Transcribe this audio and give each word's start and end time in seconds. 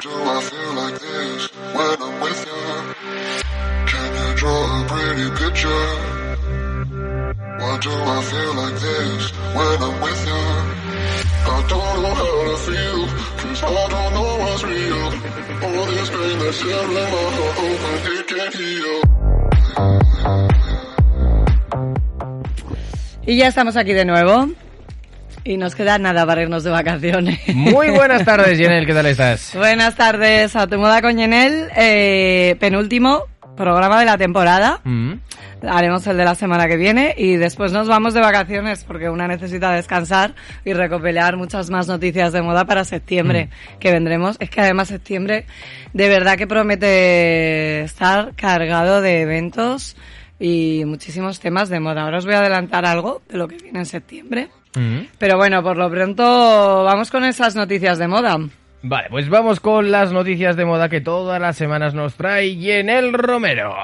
Do 0.00 0.08
I 0.08 0.40
feel 0.40 0.72
like 0.72 0.98
this 0.98 1.50
when 1.76 2.02
I'm 2.02 2.20
with 2.22 2.40
you? 2.48 2.60
Can 3.90 4.08
you 4.16 4.28
draw 4.40 4.80
a 4.80 4.84
pretty 4.88 5.28
picture? 5.42 5.86
Why 7.60 7.78
do 7.84 7.92
I 7.92 8.22
feel 8.30 8.52
like 8.54 8.76
this 8.80 9.30
when 9.56 9.82
I'm 9.86 10.00
with 10.00 10.22
you? 10.26 10.42
I 11.52 11.66
don't 11.68 11.96
know 12.02 12.14
how 12.16 12.38
to 12.48 12.56
feel, 12.66 13.00
cause 13.40 13.62
I 13.62 13.88
don't 13.92 14.12
know 14.16 14.30
what's 14.40 14.62
real. 14.64 15.04
All 15.64 15.84
this 15.92 16.08
pain 16.08 16.38
that's 16.38 16.60
here 16.62 16.82
in 16.82 16.94
my 16.94 17.04
heart, 17.12 17.34
hoping 17.58 18.16
it 18.16 18.26
can 18.26 18.52
heal. 18.56 19.02
Y 23.26 23.36
ya 23.36 23.48
estamos 23.48 23.76
aquí 23.76 23.92
de 23.92 24.06
nuevo. 24.06 24.48
Y 25.50 25.56
nos 25.56 25.74
queda 25.74 25.98
nada 25.98 26.24
para 26.24 26.42
irnos 26.42 26.62
de 26.62 26.70
vacaciones. 26.70 27.40
Muy 27.56 27.90
buenas 27.90 28.24
tardes, 28.24 28.56
Jenel, 28.56 28.86
¿qué 28.86 28.94
tal 28.94 29.06
estás? 29.06 29.52
Buenas 29.56 29.96
tardes 29.96 30.54
a 30.54 30.68
tu 30.68 30.78
moda 30.78 31.02
con 31.02 31.16
Yenel. 31.16 31.70
Eh, 31.76 32.54
penúltimo 32.60 33.24
programa 33.56 33.98
de 33.98 34.06
la 34.06 34.16
temporada. 34.16 34.80
Mm. 34.84 35.14
Haremos 35.68 36.06
el 36.06 36.18
de 36.18 36.24
la 36.24 36.36
semana 36.36 36.68
que 36.68 36.76
viene 36.76 37.16
y 37.18 37.34
después 37.34 37.72
nos 37.72 37.88
vamos 37.88 38.14
de 38.14 38.20
vacaciones 38.20 38.84
porque 38.84 39.10
una 39.10 39.26
necesita 39.26 39.72
descansar 39.72 40.36
y 40.64 40.72
recopilar 40.72 41.36
muchas 41.36 41.68
más 41.68 41.88
noticias 41.88 42.32
de 42.32 42.42
moda 42.42 42.64
para 42.64 42.84
septiembre 42.84 43.48
que 43.80 43.90
vendremos. 43.90 44.36
Es 44.38 44.50
que 44.50 44.60
además 44.60 44.86
septiembre 44.86 45.46
de 45.92 46.08
verdad 46.08 46.36
que 46.36 46.46
promete 46.46 47.80
estar 47.80 48.36
cargado 48.36 49.00
de 49.00 49.22
eventos 49.22 49.96
y 50.38 50.84
muchísimos 50.86 51.40
temas 51.40 51.68
de 51.70 51.80
moda. 51.80 52.02
Ahora 52.02 52.18
os 52.18 52.24
voy 52.24 52.34
a 52.34 52.38
adelantar 52.38 52.86
algo 52.86 53.20
de 53.28 53.36
lo 53.36 53.48
que 53.48 53.56
viene 53.56 53.80
en 53.80 53.86
septiembre. 53.86 54.48
Mm. 54.74 55.00
Pero 55.18 55.36
bueno, 55.36 55.62
por 55.62 55.76
lo 55.76 55.90
pronto 55.90 56.84
vamos 56.84 57.10
con 57.10 57.24
esas 57.24 57.56
noticias 57.56 57.98
de 57.98 58.08
moda. 58.08 58.38
Vale, 58.82 59.08
pues 59.10 59.28
vamos 59.28 59.60
con 59.60 59.90
las 59.90 60.12
noticias 60.12 60.56
de 60.56 60.64
moda 60.64 60.88
que 60.88 61.00
todas 61.00 61.40
las 61.40 61.56
semanas 61.56 61.92
nos 61.92 62.14
trae 62.14 62.56
Jenel 62.56 63.12
Romero. 63.12 63.74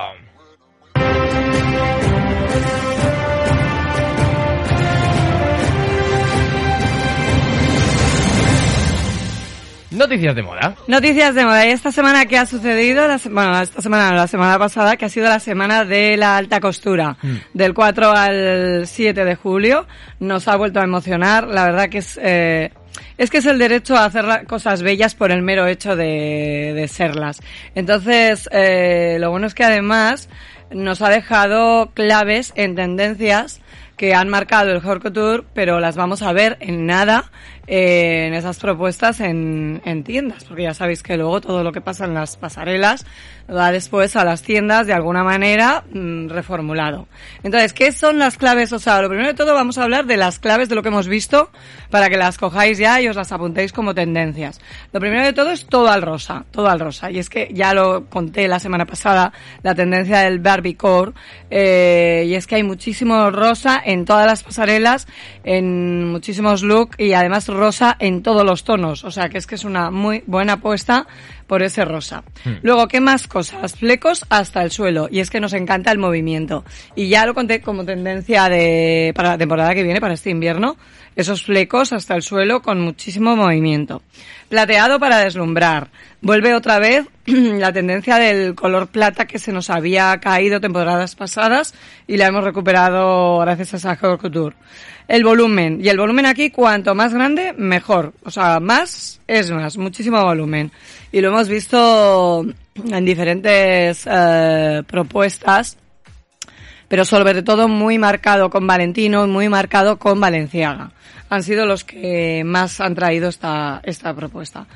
Noticias 9.96 10.34
de 10.34 10.42
moda. 10.42 10.74
Noticias 10.86 11.34
de 11.34 11.44
moda. 11.44 11.66
¿Y 11.66 11.70
esta 11.70 11.90
semana 11.90 12.26
qué 12.26 12.38
ha 12.38 12.46
sucedido? 12.46 13.08
La 13.08 13.18
bueno, 13.30 13.60
esta 13.60 13.80
semana, 13.80 14.14
la 14.14 14.26
semana 14.26 14.58
pasada, 14.58 14.96
que 14.96 15.06
ha 15.06 15.08
sido 15.08 15.28
la 15.28 15.40
semana 15.40 15.84
de 15.84 16.16
la 16.16 16.36
alta 16.36 16.60
costura. 16.60 17.16
Del 17.54 17.72
4 17.74 18.10
al 18.10 18.86
7 18.86 19.24
de 19.24 19.34
julio. 19.34 19.86
Nos 20.20 20.48
ha 20.48 20.56
vuelto 20.56 20.80
a 20.80 20.84
emocionar. 20.84 21.46
La 21.48 21.64
verdad 21.64 21.88
que 21.88 21.98
es... 21.98 22.18
eh, 22.22 22.70
es 23.18 23.30
que 23.30 23.38
es 23.38 23.46
el 23.46 23.58
derecho 23.58 23.96
a 23.96 24.04
hacer 24.06 24.46
cosas 24.46 24.82
bellas 24.82 25.14
por 25.14 25.30
el 25.30 25.42
mero 25.42 25.66
hecho 25.66 25.96
de, 25.96 26.72
de 26.74 26.88
serlas. 26.88 27.40
Entonces, 27.74 28.48
eh, 28.52 29.16
lo 29.20 29.30
bueno 29.30 29.46
es 29.46 29.54
que 29.54 29.64
además 29.64 30.28
nos 30.70 31.02
ha 31.02 31.10
dejado 31.10 31.90
claves 31.94 32.52
en 32.56 32.74
tendencias 32.74 33.60
que 33.96 34.14
han 34.14 34.28
marcado 34.28 34.70
el 34.72 34.82
haute 34.84 35.00
couture, 35.00 35.44
pero 35.54 35.80
las 35.80 35.96
vamos 35.96 36.20
a 36.22 36.32
ver 36.32 36.58
en 36.60 36.86
nada 36.86 37.30
en 37.66 38.34
esas 38.34 38.58
propuestas 38.58 39.20
en, 39.20 39.82
en 39.84 40.04
tiendas, 40.04 40.44
porque 40.44 40.64
ya 40.64 40.74
sabéis 40.74 41.02
que 41.02 41.16
luego 41.16 41.40
todo 41.40 41.64
lo 41.64 41.72
que 41.72 41.80
pasa 41.80 42.04
en 42.04 42.14
las 42.14 42.36
pasarelas 42.36 43.04
va 43.50 43.70
después 43.72 44.16
a 44.16 44.24
las 44.24 44.42
tiendas 44.42 44.86
de 44.86 44.92
alguna 44.92 45.22
manera 45.22 45.84
mm, 45.92 46.28
reformulado. 46.28 47.06
Entonces, 47.42 47.72
¿qué 47.72 47.92
son 47.92 48.18
las 48.18 48.36
claves? 48.36 48.72
O 48.72 48.78
sea, 48.78 49.00
lo 49.02 49.08
primero 49.08 49.28
de 49.28 49.34
todo 49.34 49.54
vamos 49.54 49.78
a 49.78 49.84
hablar 49.84 50.06
de 50.06 50.16
las 50.16 50.38
claves 50.38 50.68
de 50.68 50.74
lo 50.74 50.82
que 50.82 50.88
hemos 50.88 51.08
visto 51.08 51.50
para 51.90 52.08
que 52.08 52.16
las 52.16 52.38
cojáis 52.38 52.78
ya 52.78 53.00
y 53.00 53.08
os 53.08 53.16
las 53.16 53.32
apuntéis 53.32 53.72
como 53.72 53.94
tendencias. 53.94 54.60
Lo 54.92 55.00
primero 55.00 55.24
de 55.24 55.32
todo 55.32 55.50
es 55.50 55.66
todo 55.66 55.88
al 55.88 56.02
rosa, 56.02 56.44
todo 56.50 56.68
al 56.68 56.80
rosa. 56.80 57.10
Y 57.10 57.18
es 57.18 57.30
que 57.30 57.48
ya 57.52 57.74
lo 57.74 58.06
conté 58.06 58.48
la 58.48 58.58
semana 58.58 58.86
pasada, 58.86 59.32
la 59.62 59.74
tendencia 59.74 60.20
del 60.20 60.40
Barbiecore, 60.40 61.12
eh, 61.50 62.24
y 62.26 62.34
es 62.34 62.46
que 62.46 62.56
hay 62.56 62.62
muchísimo 62.62 63.30
rosa 63.30 63.80
en 63.84 64.04
todas 64.04 64.26
las 64.26 64.42
pasarelas, 64.42 65.06
en 65.44 66.10
muchísimos 66.10 66.62
looks 66.62 66.98
y 66.98 67.12
además 67.12 67.48
rosa 67.56 67.96
en 67.98 68.22
todos 68.22 68.44
los 68.44 68.64
tonos. 68.64 69.04
O 69.04 69.10
sea 69.10 69.28
que 69.28 69.38
es 69.38 69.46
que 69.46 69.54
es 69.54 69.64
una 69.64 69.90
muy 69.90 70.22
buena 70.26 70.54
apuesta 70.54 71.06
por 71.46 71.62
ese 71.62 71.84
rosa. 71.84 72.24
Luego, 72.62 72.88
¿qué 72.88 73.00
más 73.00 73.26
cosas? 73.26 73.74
Flecos 73.76 74.24
hasta 74.28 74.62
el 74.62 74.70
suelo. 74.70 75.08
Y 75.10 75.20
es 75.20 75.30
que 75.30 75.40
nos 75.40 75.52
encanta 75.52 75.92
el 75.92 75.98
movimiento. 75.98 76.64
Y 76.94 77.08
ya 77.08 77.26
lo 77.26 77.34
conté 77.34 77.60
como 77.60 77.84
tendencia 77.84 78.48
de, 78.48 79.12
para 79.14 79.30
la 79.30 79.38
temporada 79.38 79.74
que 79.74 79.82
viene, 79.82 80.00
para 80.00 80.14
este 80.14 80.30
invierno. 80.30 80.76
Esos 81.14 81.44
flecos 81.44 81.92
hasta 81.92 82.14
el 82.14 82.22
suelo 82.22 82.60
con 82.60 82.80
muchísimo 82.80 83.36
movimiento. 83.36 84.02
Plateado 84.48 85.00
para 85.00 85.18
deslumbrar. 85.18 85.88
Vuelve 86.20 86.54
otra 86.54 86.78
vez 86.78 87.06
la 87.26 87.72
tendencia 87.72 88.16
del 88.16 88.54
color 88.54 88.88
plata 88.88 89.26
que 89.26 89.38
se 89.38 89.52
nos 89.52 89.70
había 89.70 90.18
caído 90.20 90.60
temporadas 90.60 91.14
pasadas 91.14 91.74
y 92.06 92.16
la 92.16 92.26
hemos 92.26 92.44
recuperado 92.44 93.38
gracias 93.38 93.84
a 93.86 93.92
haute 93.92 94.22
couture. 94.22 94.56
El 95.08 95.24
volumen. 95.24 95.78
Y 95.82 95.88
el 95.88 95.98
volumen 95.98 96.26
aquí, 96.26 96.50
cuanto 96.50 96.94
más 96.94 97.14
grande, 97.14 97.54
mejor. 97.56 98.12
O 98.24 98.30
sea, 98.30 98.60
más 98.60 99.20
es 99.26 99.50
más. 99.50 99.76
Muchísimo 99.76 100.22
volumen. 100.22 100.72
Y 101.12 101.20
lo 101.20 101.28
hemos 101.28 101.48
visto 101.48 102.44
en 102.74 103.04
diferentes 103.04 104.06
eh, 104.10 104.82
propuestas 104.86 105.78
pero 106.88 107.04
sobre 107.04 107.42
todo 107.42 107.68
muy 107.68 107.98
marcado 107.98 108.50
con 108.50 108.66
Valentino 108.66 109.24
y 109.24 109.28
muy 109.28 109.48
marcado 109.48 109.98
con 109.98 110.20
Valenciaga. 110.20 110.92
Han 111.28 111.42
sido 111.42 111.66
los 111.66 111.84
que 111.84 112.42
más 112.44 112.80
han 112.80 112.94
traído 112.94 113.28
esta, 113.28 113.80
esta 113.82 114.14
propuesta. 114.14 114.66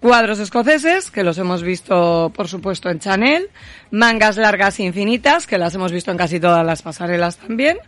Cuadros 0.00 0.38
escoceses, 0.38 1.10
que 1.10 1.24
los 1.24 1.38
hemos 1.38 1.62
visto, 1.62 2.32
por 2.34 2.48
supuesto, 2.48 2.88
en 2.88 3.00
Chanel. 3.00 3.48
Mangas 3.90 4.36
largas 4.36 4.78
e 4.78 4.84
infinitas, 4.84 5.46
que 5.46 5.58
las 5.58 5.74
hemos 5.74 5.92
visto 5.92 6.10
en 6.10 6.16
casi 6.16 6.38
todas 6.38 6.64
las 6.64 6.82
pasarelas 6.82 7.36
también. 7.36 7.78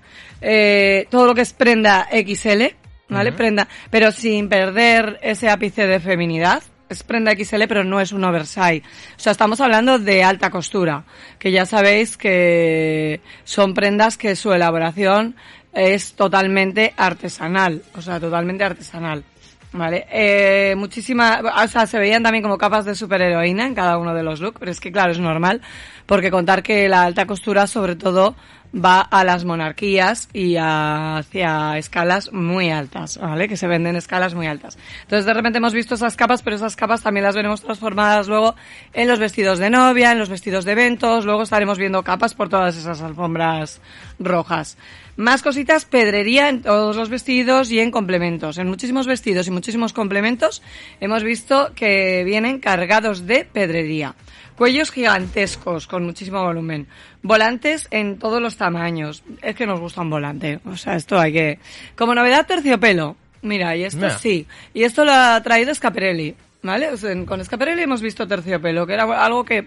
Eh, 0.40 1.06
todo 1.08 1.26
lo 1.26 1.34
que 1.34 1.42
es 1.42 1.52
prenda 1.52 2.08
XL, 2.10 2.64
¿vale? 3.08 3.32
Prenda, 3.32 3.68
pero 3.90 4.10
sin 4.10 4.48
perder 4.48 5.20
ese 5.22 5.48
ápice 5.48 5.86
de 5.86 6.00
feminidad. 6.00 6.62
Es 6.90 7.04
prenda 7.04 7.32
XL, 7.32 7.62
pero 7.68 7.84
no 7.84 8.00
es 8.00 8.12
un 8.12 8.24
oversize. 8.24 8.82
O 9.16 9.20
sea, 9.20 9.32
estamos 9.32 9.60
hablando 9.60 9.98
de 9.98 10.24
alta 10.24 10.50
costura, 10.50 11.04
que 11.38 11.52
ya 11.52 11.64
sabéis 11.64 12.16
que 12.16 13.20
son 13.44 13.74
prendas 13.74 14.18
que 14.18 14.34
su 14.34 14.52
elaboración 14.52 15.36
es 15.72 16.14
totalmente 16.14 16.92
artesanal, 16.96 17.82
o 17.94 18.02
sea, 18.02 18.18
totalmente 18.18 18.64
artesanal. 18.64 19.24
Vale, 19.72 20.04
eh, 20.10 20.74
muchísima, 20.76 21.40
o 21.62 21.68
sea, 21.68 21.86
se 21.86 21.96
veían 22.00 22.24
también 22.24 22.42
como 22.42 22.58
capas 22.58 22.84
de 22.84 22.96
superheroína 22.96 23.66
en 23.68 23.74
cada 23.74 23.98
uno 23.98 24.12
de 24.12 24.24
los 24.24 24.40
looks, 24.40 24.58
pero 24.58 24.72
es 24.72 24.80
que 24.80 24.90
claro, 24.90 25.12
es 25.12 25.20
normal, 25.20 25.60
porque 26.10 26.32
contar 26.32 26.64
que 26.64 26.88
la 26.88 27.04
alta 27.04 27.24
costura 27.24 27.68
sobre 27.68 27.94
todo 27.94 28.34
va 28.74 29.00
a 29.00 29.22
las 29.22 29.44
monarquías 29.44 30.28
y 30.32 30.56
hacia 30.58 31.78
escalas 31.78 32.32
muy 32.32 32.68
altas, 32.68 33.16
¿vale? 33.16 33.46
Que 33.46 33.56
se 33.56 33.68
venden 33.68 33.94
escalas 33.94 34.34
muy 34.34 34.48
altas. 34.48 34.76
Entonces 35.02 35.24
de 35.24 35.34
repente 35.34 35.58
hemos 35.58 35.72
visto 35.72 35.94
esas 35.94 36.16
capas, 36.16 36.42
pero 36.42 36.56
esas 36.56 36.74
capas 36.74 37.04
también 37.04 37.22
las 37.22 37.36
veremos 37.36 37.62
transformadas 37.62 38.26
luego 38.26 38.56
en 38.92 39.06
los 39.06 39.20
vestidos 39.20 39.60
de 39.60 39.70
novia, 39.70 40.10
en 40.10 40.18
los 40.18 40.28
vestidos 40.28 40.64
de 40.64 40.72
eventos, 40.72 41.24
luego 41.24 41.44
estaremos 41.44 41.78
viendo 41.78 42.02
capas 42.02 42.34
por 42.34 42.48
todas 42.48 42.76
esas 42.76 43.00
alfombras 43.02 43.80
rojas. 44.18 44.78
Más 45.16 45.42
cositas, 45.42 45.84
pedrería 45.84 46.48
en 46.48 46.62
todos 46.62 46.96
los 46.96 47.08
vestidos 47.08 47.70
y 47.70 47.78
en 47.78 47.92
complementos. 47.92 48.58
En 48.58 48.68
muchísimos 48.68 49.06
vestidos 49.06 49.46
y 49.46 49.52
muchísimos 49.52 49.92
complementos 49.92 50.60
hemos 51.00 51.22
visto 51.22 51.70
que 51.76 52.24
vienen 52.24 52.58
cargados 52.58 53.28
de 53.28 53.44
pedrería. 53.44 54.16
Cuellos 54.56 54.90
gigantescos 54.90 55.86
con 55.86 55.99
muchísimo 56.00 56.42
volumen. 56.42 56.86
Volantes 57.22 57.88
en 57.90 58.18
todos 58.18 58.40
los 58.40 58.56
tamaños. 58.56 59.22
Es 59.42 59.54
que 59.56 59.66
nos 59.66 59.80
gusta 59.80 60.00
un 60.00 60.10
volante. 60.10 60.60
O 60.64 60.76
sea, 60.76 60.96
esto 60.96 61.18
hay 61.18 61.32
que... 61.32 61.58
Como 61.96 62.14
novedad, 62.14 62.46
terciopelo. 62.46 63.16
Mira, 63.42 63.74
y 63.76 63.84
esto 63.84 63.98
Mira. 63.98 64.18
sí. 64.18 64.46
Y 64.74 64.84
esto 64.84 65.04
lo 65.04 65.12
ha 65.12 65.40
traído 65.42 65.74
Scaparelli. 65.74 66.34
¿Vale? 66.62 66.90
O 66.90 66.96
sea, 66.96 67.14
con 67.24 67.42
Scaparelli 67.44 67.82
hemos 67.82 68.02
visto 68.02 68.28
terciopelo, 68.28 68.86
que 68.86 68.92
era 68.92 69.24
algo 69.24 69.44
que 69.44 69.66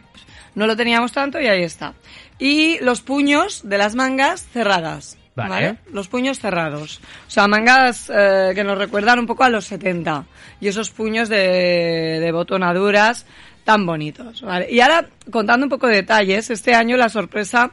no 0.56 0.68
lo 0.68 0.76
teníamos 0.76 1.12
tanto 1.12 1.42
y 1.42 1.48
ahí 1.48 1.64
está. 1.64 1.94
Y 2.38 2.78
los 2.84 3.02
puños 3.02 3.62
de 3.68 3.78
las 3.78 3.96
mangas 3.96 4.46
cerradas. 4.54 5.18
Vale. 5.36 5.50
Vale. 5.50 5.78
Los 5.92 6.08
puños 6.08 6.40
cerrados. 6.40 7.02
O 7.28 7.32
sea, 7.32 7.48
mangas 7.48 8.12
eh, 8.14 8.52
que 8.54 8.64
nos 8.64 8.78
recuerdan 8.78 9.18
un 9.18 9.26
poco 9.26 9.44
a 9.44 9.50
los 9.50 9.66
70. 9.66 10.26
Y 10.62 10.68
esos 10.68 10.92
puños 10.92 11.28
de, 11.30 12.20
de 12.20 12.32
botonaduras 12.32 13.26
tan 13.64 13.86
bonitos. 13.86 14.42
¿vale? 14.42 14.68
Y 14.72 14.80
ahora, 14.82 15.08
contando 15.32 15.66
un 15.66 15.70
poco 15.70 15.88
de 15.88 15.96
detalles, 15.96 16.50
este 16.50 16.76
año 16.76 16.98
la 16.98 17.10
sorpresa 17.10 17.72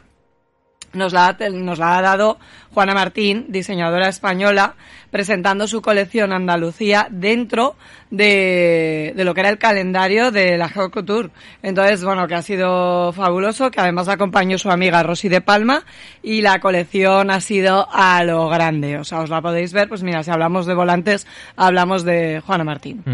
nos 0.92 1.12
la, 1.12 1.36
nos 1.52 1.78
la 1.78 1.98
ha 1.98 2.02
dado 2.02 2.38
Juana 2.72 2.94
Martín, 2.94 3.46
diseñadora 3.48 4.08
española, 4.08 4.74
presentando 5.10 5.66
su 5.66 5.82
colección 5.82 6.32
Andalucía 6.32 7.08
dentro 7.10 7.76
de, 8.10 9.12
de 9.16 9.24
lo 9.24 9.34
que 9.34 9.40
era 9.40 9.50
el 9.50 9.58
calendario 9.58 10.30
de 10.30 10.56
la 10.56 10.66
Haute 10.66 10.92
Couture. 10.92 11.30
Entonces, 11.62 12.04
bueno, 12.04 12.26
que 12.26 12.34
ha 12.34 12.42
sido 12.42 13.12
fabuloso, 13.12 13.70
que 13.70 13.80
además 13.80 14.08
acompañó 14.08 14.58
su 14.58 14.70
amiga 14.70 15.02
Rosy 15.02 15.28
de 15.28 15.40
Palma 15.40 15.84
y 16.22 16.40
la 16.40 16.60
colección 16.60 17.30
ha 17.30 17.40
sido 17.40 17.88
a 17.90 18.22
lo 18.24 18.48
grande. 18.48 18.98
O 18.98 19.04
sea, 19.04 19.20
os 19.20 19.30
la 19.30 19.40
podéis 19.40 19.72
ver, 19.72 19.88
pues 19.88 20.02
mira, 20.02 20.22
si 20.22 20.30
hablamos 20.30 20.66
de 20.66 20.74
volantes, 20.74 21.26
hablamos 21.56 22.04
de 22.04 22.40
Juana 22.40 22.64
Martín. 22.64 23.04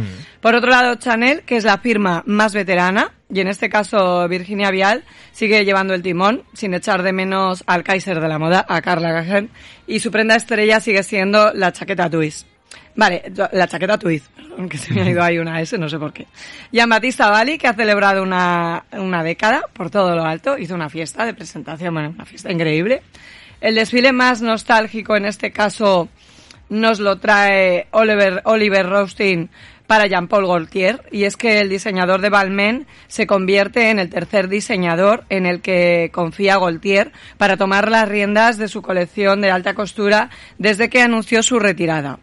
Por 0.41 0.55
otro 0.55 0.71
lado, 0.71 0.95
Chanel, 0.97 1.43
que 1.43 1.57
es 1.57 1.65
la 1.65 1.79
firma 1.79 2.23
más 2.27 2.55
veterana, 2.55 3.13
y 3.29 3.41
en 3.41 3.49
este 3.49 3.69
caso 3.69 4.29
Virginia 4.29 4.71
Vial 4.71 5.03
sigue 5.33 5.65
llevando 5.65 5.95
el 5.95 6.03
timón, 6.03 6.45
sin 6.53 6.75
echar 6.75 7.03
de 7.03 7.13
menos 7.13 7.65
al 7.67 7.83
Kaiser 7.83 8.21
de 8.21 8.29
la 8.29 8.39
moda, 8.39 8.65
a 8.69 8.81
Karl 8.81 9.03
Lagerfeld, 9.03 9.51
y 9.87 10.01
su 10.01 10.11
prenda 10.11 10.37
estrella 10.37 10.81
sigue 10.81 11.03
siendo 11.03 11.53
la 11.53 11.73
chaqueta 11.73 12.11
twist. 12.11 12.47
Vale, 12.95 13.31
la 13.53 13.69
chaqueta 13.69 13.99
twist, 13.99 14.27
perdón, 14.31 14.69
que 14.69 14.79
se 14.79 14.93
me 14.93 15.03
ha 15.03 15.11
ido 15.11 15.23
ahí 15.23 15.39
una 15.39 15.61
S, 15.61 15.77
no 15.77 15.89
sé 15.89 15.99
por 15.99 16.13
qué. 16.13 16.27
Jean 16.73 16.89
Batista 16.89 17.29
Bali, 17.29 17.59
que 17.59 17.69
ha 17.69 17.75
celebrado 17.75 18.23
una, 18.23 18.85
una 18.93 19.23
década 19.23 19.63
por 19.73 19.91
todo 19.91 20.17
lo 20.17 20.25
alto, 20.25 20.57
hizo 20.57 20.75
una 20.75 20.89
fiesta 20.89 21.27
de 21.27 21.35
presentación, 21.35 21.93
bueno, 21.93 22.11
una 22.11 22.25
fiesta 22.25 22.51
increíble. 22.51 23.03
El 23.61 23.75
desfile 23.75 24.13
más 24.13 24.43
nostálgico 24.43 25.17
en 25.17 25.27
este 25.27 25.51
caso 25.51 26.09
nos 26.69 26.99
lo 26.99 27.19
trae 27.19 27.87
Oliver, 27.93 28.41
Oliver 28.45 28.89
Roasting 28.89 29.49
para 29.87 30.07
Jean-Paul 30.07 30.47
Gaultier 30.47 31.03
y 31.11 31.25
es 31.25 31.37
que 31.37 31.61
el 31.61 31.69
diseñador 31.69 32.21
de 32.21 32.31
Balmain 32.31 32.87
se 33.09 33.27
convierte 33.27 33.91
en 33.91 33.99
el 33.99 34.11
tercer 34.11 34.49
diseñador 34.49 35.25
en 35.29 35.47
el 35.47 35.61
que 35.61 36.11
confía 36.13 36.59
Gaultier 36.59 37.13
para 37.39 37.57
tomar 37.57 37.91
las 37.91 38.09
riendas 38.09 38.59
de 38.59 38.69
su 38.69 38.83
colección 38.83 39.41
de 39.41 39.51
alta 39.51 39.75
costura 39.75 40.31
desde 40.59 40.89
que 40.89 41.03
anunció 41.03 41.43
su 41.43 41.59
retirada. 41.59 42.19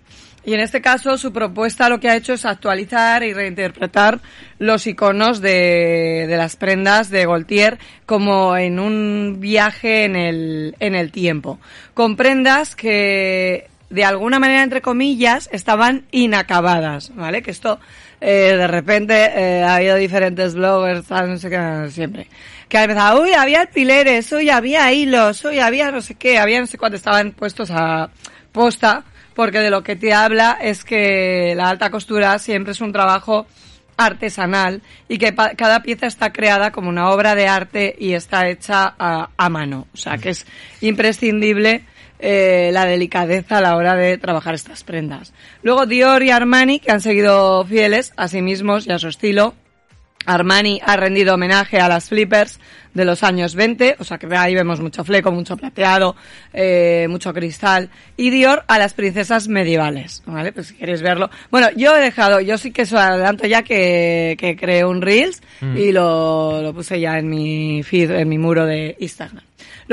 Y 0.46 0.54
en 0.54 0.60
este 0.60 0.82
caso 0.82 1.18
su 1.18 1.32
propuesta 1.32 1.88
lo 1.88 2.02
que 2.02 2.10
ha 2.10 2.18
hecho 2.18 2.34
es 2.34 2.46
actualizar 2.46 3.24
y 3.24 3.32
reinterpretar 3.32 4.20
los 4.60 4.86
iconos 4.88 5.40
de, 5.40 6.26
de 6.28 6.38
las 6.38 6.58
prendas 6.58 7.10
de 7.10 7.26
Gaultier 7.26 7.80
como 8.06 8.58
en 8.58 8.80
un 8.80 9.38
viaje 9.40 10.04
en 10.04 10.18
el, 10.18 10.76
en 10.80 10.96
el 10.96 11.14
tiempo. 11.14 11.60
Con 11.94 12.18
prendas 12.18 12.76
que 12.76 13.70
de 13.94 14.04
alguna 14.04 14.40
manera, 14.40 14.64
entre 14.64 14.82
comillas, 14.82 15.48
estaban 15.52 16.06
inacabadas, 16.10 17.16
¿vale? 17.16 17.44
Que 17.44 17.52
esto, 17.52 17.80
eh, 18.20 18.56
de 18.58 18.66
repente, 18.66 19.14
eh, 19.14 19.62
ha 19.62 19.76
habido 19.76 19.98
diferentes 19.98 20.56
bloggers, 20.56 21.06
tal, 21.06 21.30
no 21.30 21.38
sé 21.38 21.48
qué, 21.48 21.92
siempre. 21.92 22.28
Que 22.68 22.80
han 22.80 22.86
empezado, 22.86 23.22
uy, 23.22 23.34
había 23.34 23.62
alfileres, 23.62 24.32
uy, 24.32 24.50
había 24.50 24.92
hilos, 24.92 25.46
uy, 25.46 25.60
había 25.60 25.92
no 25.92 26.02
sé 26.02 26.16
qué, 26.16 26.40
había 26.40 26.60
no 26.60 26.66
sé 26.66 26.80
cuánto 26.80 26.96
estaban 26.96 27.34
puestos 27.34 27.70
a 27.70 28.10
posta, 28.52 29.04
porque 29.36 29.60
de 29.60 29.70
lo 29.70 29.84
que 29.84 29.96
te 29.96 30.12
habla 30.12 30.58
es 30.60 30.84
que 30.84 31.54
la 31.56 31.70
alta 31.70 31.92
costura 31.92 32.40
siempre 32.40 32.72
es 32.72 32.82
un 32.82 32.92
trabajo 32.92 33.46
artesanal 33.96 34.82
y 35.08 35.20
que 35.20 35.36
cada 35.36 35.84
pieza 35.84 36.08
está 36.08 36.34
creada 36.34 36.72
como 36.72 36.90
una 36.90 37.12
obra 37.12 37.36
de 37.36 37.48
arte 37.48 37.96
y 38.00 38.14
está 38.14 38.48
hecha 38.48 38.96
a, 38.98 39.30
a 39.38 39.50
mano. 39.50 39.86
O 39.94 39.98
sea, 39.98 40.18
que 40.18 40.32
es 40.32 40.48
imprescindible 40.82 41.84
eh, 42.26 42.70
la 42.72 42.86
delicadeza 42.86 43.58
a 43.58 43.62
la 43.62 43.76
hora 43.76 43.96
de 43.96 44.18
trabajar 44.18 44.56
estas 44.56 44.86
prendas. 44.86 45.34
Luego 45.62 45.86
Dior 45.86 46.24
y 46.24 46.32
Armani, 46.32 46.80
que 46.80 46.90
han 46.90 47.02
seguido 47.02 47.66
fieles 47.66 48.14
a 48.16 48.30
sí 48.30 48.42
mismos 48.42 48.88
y 48.88 48.94
a 48.94 49.00
su 49.00 49.10
estilo. 49.10 49.56
Armani 50.26 50.80
ha 50.86 50.96
rendido 50.96 51.34
homenaje 51.34 51.82
a 51.82 51.90
las 51.90 52.08
flippers 52.08 52.62
de 52.94 53.04
los 53.04 53.24
años 53.24 53.56
20, 53.56 53.98
o 54.00 54.06
sea 54.06 54.18
que 54.18 54.34
ahí 54.38 54.56
vemos 54.56 54.80
mucho 54.80 55.04
fleco, 55.04 55.34
mucho 55.34 55.58
plateado, 55.58 56.16
eh, 56.54 57.08
mucho 57.10 57.34
cristal, 57.34 57.90
y 58.16 58.30
Dior 58.30 58.64
a 58.70 58.80
las 58.80 58.94
princesas 58.94 59.50
medievales, 59.50 60.24
¿vale? 60.26 60.54
Pues 60.54 60.68
si 60.68 60.76
queréis 60.76 61.02
verlo. 61.02 61.30
Bueno, 61.52 61.68
yo 61.76 61.94
he 61.94 62.00
dejado, 62.00 62.40
yo 62.40 62.58
sí 62.58 62.72
que 62.72 62.84
eso 62.84 62.98
adelanto 62.98 63.46
ya 63.48 63.64
que, 63.64 64.38
que 64.40 64.56
creé 64.56 64.86
un 64.86 65.02
Reels 65.02 65.42
y 65.76 65.92
lo, 65.92 66.62
lo 66.62 66.74
puse 66.74 67.02
ya 67.02 67.20
en 67.20 67.28
mi 67.28 67.84
feed, 67.84 68.12
en 68.12 68.30
mi 68.30 68.38
muro 68.38 68.66
de 68.66 68.96
Instagram. 68.98 69.44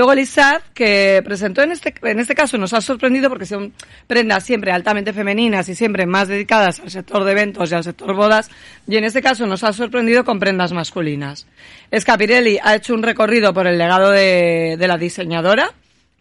Luego 0.00 0.14
Lizard, 0.14 0.62
que 0.72 1.20
presentó 1.22 1.60
en 1.60 1.72
este, 1.72 1.92
en 2.04 2.20
este 2.20 2.34
caso 2.34 2.56
nos 2.56 2.72
ha 2.72 2.80
sorprendido 2.80 3.28
porque 3.28 3.44
son 3.44 3.74
prendas 4.06 4.44
siempre 4.44 4.72
altamente 4.72 5.12
femeninas 5.12 5.68
y 5.68 5.74
siempre 5.74 6.06
más 6.06 6.26
dedicadas 6.26 6.80
al 6.80 6.90
sector 6.90 7.22
de 7.22 7.32
eventos 7.32 7.70
y 7.70 7.74
al 7.74 7.84
sector 7.84 8.14
bodas, 8.14 8.48
y 8.88 8.96
en 8.96 9.04
este 9.04 9.20
caso 9.20 9.46
nos 9.46 9.62
ha 9.62 9.74
sorprendido 9.74 10.24
con 10.24 10.38
prendas 10.38 10.72
masculinas. 10.72 11.46
Scapirelli 11.94 12.58
ha 12.62 12.76
hecho 12.76 12.94
un 12.94 13.02
recorrido 13.02 13.52
por 13.52 13.66
el 13.66 13.76
legado 13.76 14.10
de, 14.10 14.76
de 14.78 14.88
la 14.88 14.96
diseñadora, 14.96 15.74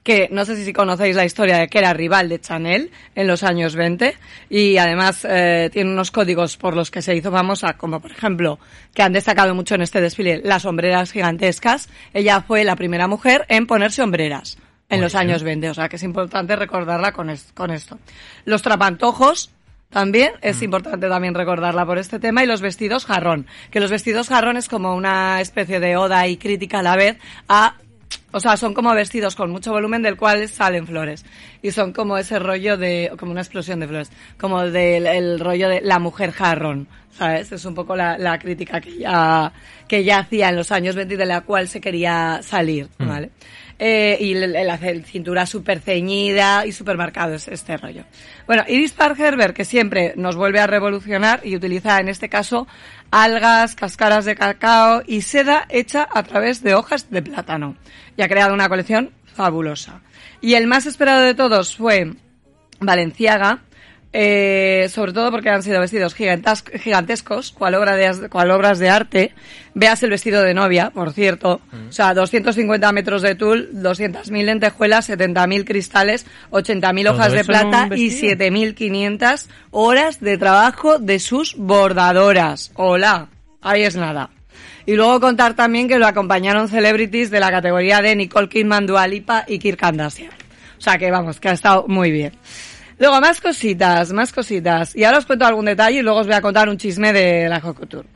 que 0.04 0.30
no 0.32 0.46
sé 0.46 0.56
si 0.64 0.72
conocéis 0.74 1.16
la 1.16 1.26
historia 1.26 1.58
de 1.58 1.68
que 1.68 1.78
era 1.80 1.94
rival 1.94 2.30
de 2.30 2.40
Chanel 2.40 2.90
en 3.16 3.28
los 3.28 3.44
años 3.44 3.76
20 3.76 4.16
y 4.50 4.78
además 4.78 5.26
eh, 5.30 5.70
tiene 5.74 5.92
unos 5.92 6.10
códigos 6.12 6.58
por 6.58 6.76
los 6.76 6.90
que 6.90 7.02
se 7.02 7.16
hizo 7.16 7.32
famosa, 7.32 7.74
como 7.74 8.00
por 8.00 8.12
ejemplo, 8.12 8.60
que 8.94 9.04
han 9.04 9.14
destacado 9.14 9.54
mucho 9.54 9.76
en 9.76 9.82
este 9.82 10.02
desfile, 10.02 10.42
las 10.44 10.64
sombreras 10.64 11.12
gigantescas. 11.12 11.90
Ella 12.14 12.42
fue 12.42 12.64
la 12.64 12.76
primera 12.76 13.08
mujer 13.08 13.46
en 13.50 13.68
ponerse 13.68 14.02
hombreras 14.02 14.58
en 14.90 14.98
Muy 14.98 15.04
los 15.04 15.14
bien. 15.14 15.22
años 15.30 15.44
20, 15.44 15.70
o 15.70 15.74
sea 15.76 15.90
que 15.90 15.98
es 15.98 16.04
importante 16.04 16.56
recordarla 16.56 17.12
con, 17.12 17.30
es- 17.30 17.52
con 17.54 17.70
esto. 17.70 18.00
Los 18.46 18.62
trapantojos, 18.64 19.52
también 19.92 20.32
es 20.42 20.62
importante 20.62 21.10
también 21.10 21.34
recordarla 21.36 21.86
por 21.86 21.98
este 21.98 22.20
tema 22.20 22.44
y 22.44 22.48
los 22.48 22.62
vestidos 22.62 23.06
jarrón, 23.06 23.48
que 23.70 23.80
los 23.80 23.92
vestidos 23.92 24.30
jarrón 24.30 24.56
es 24.56 24.70
como 24.70 24.96
una 24.96 25.42
especie 25.42 25.80
de 25.80 25.98
oda 25.98 26.26
y 26.28 26.38
crítica 26.38 26.80
a 26.80 26.84
la 26.84 26.96
vez 26.96 27.18
a 27.48 27.76
o 28.32 28.40
sea, 28.40 28.58
son 28.58 28.74
como 28.74 28.94
vestidos 28.94 29.36
con 29.36 29.50
mucho 29.50 29.72
volumen 29.72 30.02
del 30.02 30.18
cual 30.18 30.48
salen 30.48 30.86
flores. 30.86 31.26
Y 31.62 31.72
son 31.72 31.94
como 31.94 32.18
ese 32.18 32.40
rollo 32.40 32.78
de, 32.78 33.12
como 33.18 33.32
una 33.32 33.42
explosión 33.42 33.80
de 33.80 33.88
flores. 33.88 34.12
Como 34.40 34.64
del 34.64 35.08
el 35.08 35.40
rollo 35.40 35.70
de 35.70 35.82
la 35.82 36.00
mujer 36.00 36.32
jarrón. 36.32 36.88
¿Sabes? 37.12 37.52
Es 37.52 37.66
un 37.66 37.74
poco 37.74 37.96
la, 37.96 38.18
la 38.18 38.38
crítica 38.38 38.80
que 38.80 38.98
ya, 38.98 39.52
que 39.88 40.04
ya 40.04 40.20
hacía 40.20 40.50
en 40.50 40.56
los 40.56 40.72
años 40.72 40.96
20 40.96 41.16
y 41.16 41.18
de 41.18 41.26
la 41.26 41.42
cual 41.42 41.68
se 41.68 41.82
quería 41.82 42.40
salir, 42.44 42.88
¿vale? 43.00 43.32
Eh, 43.82 44.18
y 44.20 44.36
hacer 44.70 45.06
cintura 45.06 45.46
súper 45.46 45.80
ceñida 45.80 46.66
y 46.66 46.74
súper 46.74 46.98
marcado 46.98 47.36
es 47.36 47.48
este 47.48 47.78
rollo. 47.78 48.04
Bueno, 48.46 48.66
Iris 48.68 48.92
Park-Herbert, 48.92 49.56
que 49.56 49.64
siempre 49.64 50.12
nos 50.18 50.36
vuelve 50.36 50.60
a 50.60 50.68
revolucionar 50.68 51.40
y 51.46 51.56
utiliza 51.56 51.98
en 52.00 52.10
este 52.10 52.28
caso 52.28 52.68
algas, 53.10 53.76
cascaras 53.76 54.26
de 54.26 54.36
cacao 54.36 55.02
y 55.08 55.22
seda 55.22 55.66
hecha 55.70 56.10
a 56.12 56.24
través 56.24 56.62
de 56.62 56.74
hojas 56.74 57.10
de 57.10 57.22
plátano. 57.22 57.78
Y 58.18 58.22
ha 58.22 58.28
creado 58.28 58.54
una 58.54 58.68
colección 58.68 59.12
fabulosa. 59.24 60.02
Y 60.42 60.56
el 60.56 60.68
más 60.68 60.86
esperado 60.86 61.22
de 61.22 61.34
todos 61.34 61.78
fue 61.78 62.12
Valenciaga, 62.82 63.60
eh, 64.12 64.88
sobre 64.90 65.14
todo 65.14 65.30
porque 65.30 65.50
han 65.50 65.62
sido 65.62 65.80
vestidos 65.80 66.16
gigantescos, 66.16 67.52
cual, 67.52 67.76
obra 67.76 67.96
de, 67.96 68.28
cual 68.30 68.50
obras 68.52 68.80
de 68.80 68.90
arte. 68.90 69.34
Veas 69.76 70.02
el 70.02 70.10
vestido 70.10 70.42
de 70.42 70.56
novia, 70.56 70.90
por 70.90 71.14
cierto. 71.14 71.62
O 71.88 71.92
sea, 71.92 72.14
250 72.16 72.92
metros 72.92 73.22
de 73.22 73.36
tul, 73.36 73.70
200.000 73.74 74.46
lentejuelas, 74.46 75.10
70.000 75.10 75.64
cristales, 75.64 76.26
80.000 76.52 77.04
Todo 77.04 77.14
hojas 77.14 77.34
de 77.34 77.44
plata 77.44 77.88
y 77.96 78.10
vestido. 78.10 78.36
7.500 78.36 79.48
horas 79.72 80.20
de 80.20 80.38
trabajo 80.38 80.98
de 80.98 81.20
sus 81.20 81.56
bordadoras. 81.56 82.72
Hola, 82.74 83.30
ahí 83.62 83.84
es 83.84 83.96
nada. 83.96 84.32
Y 84.88 84.96
luego 84.96 85.20
contar 85.20 85.54
también 85.54 85.88
que 85.88 86.00
lo 86.00 86.08
acompañaron 86.08 86.68
celebrities 86.68 87.30
de 87.30 87.40
la 87.40 87.52
categoría 87.52 88.02
de 88.02 88.16
Nicole 88.16 88.50
Kidman, 88.50 88.88
Dua 88.88 89.08
Lipa 89.08 89.46
y 89.48 89.60
Kirk 89.60 89.78
Kardashian. 89.78 90.32
O 90.80 90.82
sea 90.82 90.98
que 90.98 91.12
vamos, 91.12 91.40
que 91.40 91.50
ha 91.50 91.54
estado 91.54 91.86
muy 91.88 92.10
bien. 92.10 92.32
Luego, 93.00 93.22
más 93.22 93.40
cositas, 93.40 94.12
más 94.12 94.34
cositas. 94.34 94.96
Y 94.96 95.06
ahora 95.06 95.20
os 95.20 95.26
cuento 95.26 95.46
algún 95.46 95.66
detalle 95.66 96.00
y 96.00 96.02
luego 96.02 96.20
os 96.20 96.28
voy 96.28 96.36
a 96.36 96.42
contar 96.42 96.68
un 96.68 96.78
chisme 96.78 97.14
de 97.14 97.48
la 97.48 97.62
Couture. 97.62 98.08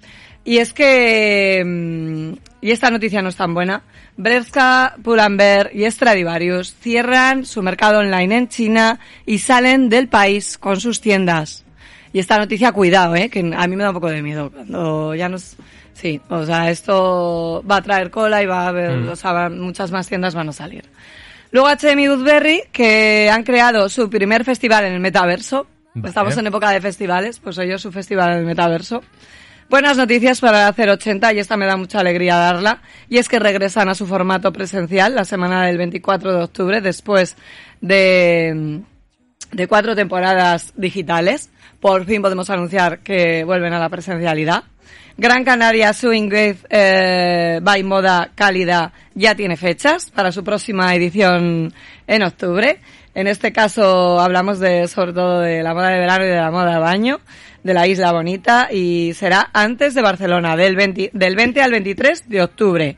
Y 0.43 0.57
es 0.57 0.73
que, 0.73 1.63
mm, 1.65 2.33
y 2.61 2.71
esta 2.71 2.91
noticia 2.91 3.21
no 3.21 3.29
es 3.29 3.35
tan 3.37 3.53
buena, 3.53 3.81
Bershka, 4.17 4.95
Pull&Bear 5.01 5.71
y 5.73 5.89
Stradivarius 5.89 6.75
cierran 6.75 7.45
su 7.45 7.63
mercado 7.63 7.99
online 7.99 8.37
en 8.37 8.47
China 8.49 8.99
y 9.25 9.39
salen 9.39 9.87
del 9.87 10.09
país 10.09 10.57
con 10.57 10.79
sus 10.79 10.99
tiendas. 10.99 11.63
Y 12.11 12.19
esta 12.19 12.37
noticia, 12.37 12.73
cuidado, 12.73 13.15
eh, 13.15 13.29
que 13.29 13.39
a 13.39 13.67
mí 13.67 13.75
me 13.75 13.83
da 13.83 13.89
un 13.89 13.95
poco 13.95 14.09
de 14.09 14.21
miedo 14.21 14.51
cuando 14.51 15.15
ya 15.15 15.29
nos, 15.29 15.55
sí, 15.93 16.21
o 16.29 16.45
sea, 16.45 16.69
esto 16.69 17.63
va 17.69 17.77
a 17.77 17.81
traer 17.81 18.11
cola 18.11 18.43
y 18.43 18.45
va 18.45 18.65
a 18.65 18.67
haber, 18.67 18.91
o 19.07 19.15
sea, 19.15 19.49
muchas 19.49 19.91
más 19.91 20.07
tiendas 20.07 20.35
van 20.35 20.49
a 20.49 20.53
salir. 20.53 20.83
Luego 21.53 21.69
HM 21.69 22.09
Woodbury, 22.09 22.63
que 22.71 23.29
han 23.29 23.43
creado 23.43 23.87
su 23.87 24.09
primer 24.09 24.43
festival 24.43 24.85
en 24.85 24.93
el 24.93 24.99
metaverso. 24.99 25.67
Vale. 25.93 26.09
Estamos 26.09 26.35
en 26.35 26.47
época 26.47 26.71
de 26.71 26.81
festivales, 26.81 27.39
pues 27.39 27.59
ellos 27.59 27.79
su 27.79 27.91
festival 27.91 28.31
en 28.31 28.39
el 28.39 28.45
metaverso. 28.45 29.03
Buenas 29.69 29.95
noticias 29.95 30.41
para 30.41 30.63
la 30.63 30.93
080 30.93 31.31
y 31.31 31.37
esta 31.37 31.55
me 31.55 31.67
da 31.67 31.77
mucha 31.77 31.99
alegría 31.99 32.37
darla. 32.37 32.81
Y 33.07 33.19
es 33.19 33.29
que 33.29 33.37
regresan 33.37 33.87
a 33.87 33.93
su 33.93 34.07
formato 34.07 34.51
presencial 34.51 35.13
la 35.13 35.25
semana 35.25 35.63
del 35.67 35.77
24 35.77 36.33
de 36.33 36.43
octubre 36.43 36.81
después 36.81 37.37
de, 37.81 38.81
de 39.51 39.67
cuatro 39.67 39.95
temporadas 39.95 40.73
digitales. 40.75 41.51
Por 41.79 42.05
fin 42.05 42.23
podemos 42.23 42.49
anunciar 42.49 43.01
que 43.01 43.43
vuelven 43.43 43.73
a 43.73 43.79
la 43.79 43.89
presencialidad. 43.89 44.63
Gran 45.17 45.43
Canaria 45.43 45.93
Swing 45.93 46.27
Wave 46.27 46.57
eh, 46.69 47.59
by 47.61 47.83
Moda 47.83 48.31
Cálida 48.33 48.91
ya 49.13 49.35
tiene 49.35 49.57
fechas 49.57 50.09
para 50.09 50.31
su 50.31 50.43
próxima 50.43 50.93
edición 50.95 51.73
en 52.07 52.23
octubre. 52.23 52.79
En 53.13 53.27
este 53.27 53.53
caso 53.53 54.19
hablamos 54.19 54.59
de 54.59 54.87
sobre 54.87 55.13
todo 55.13 55.41
de 55.41 55.61
la 55.61 55.75
moda 55.75 55.89
de 55.89 55.99
verano 55.99 56.25
y 56.25 56.29
de 56.29 56.35
la 56.35 56.49
moda 56.49 56.73
de 56.73 56.79
baño 56.79 57.19
de 57.63 57.73
la 57.73 57.87
Isla 57.87 58.11
Bonita 58.11 58.69
y 58.71 59.13
será 59.13 59.49
antes 59.53 59.93
de 59.93 60.01
Barcelona, 60.01 60.55
del 60.55 60.75
20, 60.75 61.11
del 61.13 61.35
20 61.35 61.61
al 61.61 61.71
23 61.71 62.29
de 62.29 62.41
octubre. 62.41 62.97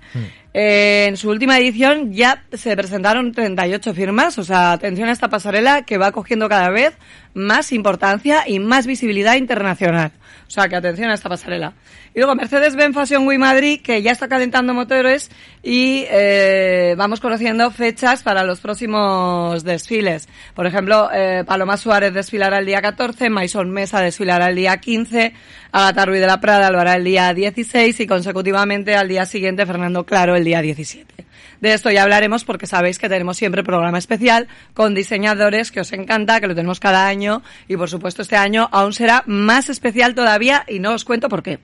En 0.58 1.18
su 1.18 1.30
última 1.32 1.58
edición 1.58 2.14
ya 2.14 2.46
se 2.54 2.78
presentaron 2.78 3.34
38 3.34 3.94
firmas, 3.94 4.38
o 4.40 4.44
sea, 4.46 4.72
atención 4.72 5.10
a 5.10 5.12
esta 5.12 5.28
pasarela 5.28 5.82
que 5.82 5.98
va 5.98 6.14
cogiendo 6.14 6.48
cada 6.48 6.70
vez 6.70 6.94
más 7.34 7.74
importancia 7.74 8.48
y 8.48 8.60
más 8.60 8.88
visibilidad 8.88 9.36
internacional. 9.36 10.14
O 10.48 10.50
sea, 10.50 10.70
que 10.70 10.76
atención 10.76 11.10
a 11.10 11.16
esta 11.16 11.28
pasarela. 11.28 11.74
Y 12.14 12.20
luego 12.20 12.36
Mercedes-Benz 12.36 12.96
Fashion 12.96 13.28
Week 13.28 13.40
Madrid, 13.40 13.82
que 13.82 14.02
ya 14.02 14.12
está 14.12 14.30
calentando 14.30 14.74
motores 14.74 15.30
y 15.62 16.06
eh, 16.10 16.96
vamos 16.98 17.20
conociendo 17.20 17.72
fechas 17.72 18.24
para 18.24 18.44
los 18.44 18.62
próximos 18.62 19.64
desfiles. 19.66 20.30
Por 20.54 20.66
ejemplo, 20.66 21.10
eh, 21.14 21.44
Paloma 21.46 21.76
Suárez 21.76 22.14
desfilará 22.14 22.60
el 22.60 22.66
día 22.66 22.82
14, 22.82 23.30
Maison 23.30 23.70
Mesa 23.70 24.00
desfilará 24.00 24.50
el 24.50 24.56
día 24.56 24.78
15, 24.78 25.34
Agatha 25.74 26.06
Ruiz 26.06 26.22
de 26.22 26.28
la 26.28 26.40
Prada 26.40 26.72
lo 26.72 26.80
hará 26.80 26.96
el 26.96 27.04
día 27.04 27.34
16 27.34 28.00
y 28.00 28.08
consecutivamente 28.08 28.96
al 28.96 29.10
día 29.10 29.26
siguiente 29.26 29.66
Fernando 29.66 30.06
Claro 30.06 30.38
el 30.38 30.45
día 30.46 30.62
17. 30.62 31.26
De 31.60 31.74
esto 31.74 31.92
ya 31.92 32.04
hablaremos 32.04 32.46
porque 32.46 32.68
sabéis 32.68 33.00
que 33.00 33.10
tenemos 33.10 33.38
siempre 33.38 33.64
programa 33.64 33.98
especial 33.98 34.48
con 34.74 34.94
diseñadores 34.94 35.72
que 35.72 35.82
os 35.82 35.92
encanta, 35.94 36.40
que 36.40 36.48
lo 36.48 36.56
tenemos 36.56 36.80
cada 36.80 37.08
año 37.08 37.42
y 37.68 37.76
por 37.76 37.90
supuesto 37.90 38.22
este 38.22 38.36
año 38.36 38.70
aún 38.72 38.94
será 38.94 39.24
más 39.26 39.70
especial 39.70 40.16
todavía 40.16 40.64
y 40.68 40.80
no 40.80 40.94
os 40.94 41.06
cuento 41.06 41.28
por 41.28 41.44
qué. 41.44 41.60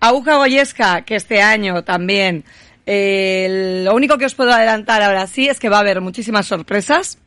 Aguja 0.00 0.36
Goyesca, 0.36 1.02
que 1.02 1.16
este 1.16 1.42
año 1.42 1.82
también, 1.82 2.44
eh, 2.86 3.82
lo 3.84 3.94
único 3.94 4.16
que 4.16 4.26
os 4.26 4.34
puedo 4.34 4.52
adelantar 4.52 5.02
ahora 5.02 5.26
sí 5.26 5.48
es 5.48 5.58
que 5.58 5.68
va 5.68 5.78
a 5.78 5.80
haber 5.80 6.00
muchísimas 6.00 6.46
sorpresas. 6.46 7.18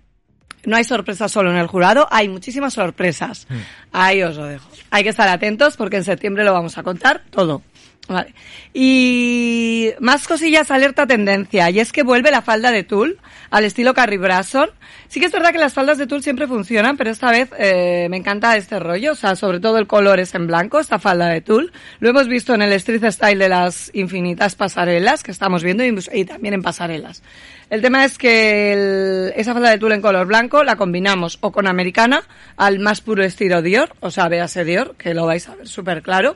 No 0.63 0.77
hay 0.77 0.83
sorpresas 0.83 1.31
solo 1.31 1.51
en 1.51 1.57
el 1.57 1.67
jurado, 1.67 2.07
hay 2.11 2.29
muchísimas 2.29 2.73
sorpresas. 2.73 3.47
Ahí 3.91 4.21
os 4.21 4.37
lo 4.37 4.45
dejo. 4.45 4.69
Hay 4.91 5.03
que 5.03 5.09
estar 5.09 5.27
atentos 5.27 5.75
porque 5.75 5.97
en 5.97 6.03
septiembre 6.03 6.43
lo 6.43 6.53
vamos 6.53 6.77
a 6.77 6.83
contar 6.83 7.23
todo. 7.29 7.63
Vale. 8.11 8.33
Y 8.73 9.91
más 10.01 10.27
cosillas, 10.27 10.69
alerta 10.69 11.07
tendencia. 11.07 11.69
Y 11.69 11.79
es 11.79 11.93
que 11.93 12.03
vuelve 12.03 12.29
la 12.29 12.41
falda 12.41 12.69
de 12.69 12.83
tul 12.83 13.19
al 13.51 13.63
estilo 13.63 13.93
Carrie 13.93 14.17
Brasson. 14.17 14.69
Sí 15.07 15.21
que 15.21 15.27
es 15.27 15.31
verdad 15.31 15.51
que 15.51 15.57
las 15.57 15.73
faldas 15.73 15.97
de 15.97 16.07
tul 16.07 16.21
siempre 16.21 16.45
funcionan, 16.45 16.97
pero 16.97 17.09
esta 17.09 17.31
vez 17.31 17.49
eh, 17.57 18.07
me 18.09 18.17
encanta 18.17 18.57
este 18.57 18.79
rollo. 18.79 19.13
O 19.13 19.15
sea, 19.15 19.37
sobre 19.37 19.61
todo 19.61 19.77
el 19.77 19.87
color 19.87 20.19
es 20.19 20.35
en 20.35 20.45
blanco, 20.45 20.79
esta 20.79 20.99
falda 20.99 21.27
de 21.27 21.39
tul. 21.39 21.71
Lo 21.99 22.09
hemos 22.09 22.27
visto 22.27 22.53
en 22.53 22.61
el 22.61 22.73
street 22.73 23.09
style 23.11 23.39
de 23.39 23.47
las 23.47 23.91
infinitas 23.93 24.55
pasarelas 24.55 25.23
que 25.23 25.31
estamos 25.31 25.63
viendo 25.63 25.85
y, 25.85 26.25
también 26.25 26.53
en 26.53 26.61
pasarelas. 26.61 27.23
El 27.69 27.81
tema 27.81 28.03
es 28.03 28.17
que 28.17 29.31
esa 29.37 29.53
falda 29.53 29.69
de 29.69 29.77
tul 29.77 29.93
en 29.93 30.01
color 30.01 30.27
blanco 30.27 30.65
la 30.65 30.75
combinamos 30.75 31.37
o 31.39 31.53
con 31.53 31.65
americana 31.65 32.23
al 32.57 32.79
más 32.79 32.99
puro 32.99 33.23
estilo 33.23 33.61
Dior, 33.61 33.95
o 34.01 34.11
sea, 34.11 34.27
véase 34.27 34.65
Dior, 34.65 34.95
que 34.97 35.13
lo 35.13 35.25
vais 35.25 35.47
a 35.47 35.55
ver 35.55 35.67
súper 35.69 36.01
claro. 36.01 36.35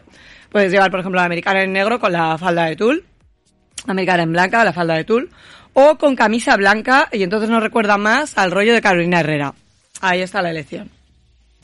Puedes 0.55 0.71
llevar, 0.71 0.89
por 0.89 1.01
ejemplo, 1.01 1.19
la 1.19 1.25
americana 1.25 1.63
en 1.63 1.74
negro 1.74 2.00
con 2.00 2.13
la 2.13 2.38
falda 2.38 2.63
de 2.63 2.77
tul, 2.77 3.03
la 3.85 3.91
americana 3.91 4.24
en 4.24 4.31
blanca, 4.31 4.63
la 4.63 4.71
falda 4.71 4.93
de 4.93 5.03
tul, 5.03 5.29
o 5.74 5.97
con 5.97 6.15
camisa 6.15 6.55
blanca 6.55 7.09
y 7.12 7.24
entonces 7.24 7.50
nos 7.50 7.62
recuerda 7.62 7.97
más 7.97 8.38
al 8.38 8.51
rollo 8.51 8.74
de 8.74 8.81
Carolina 8.81 9.19
Herrera. 9.19 9.53
Ahí 10.00 10.21
está 10.21 10.41
la 10.41 10.51
elección. 10.51 10.89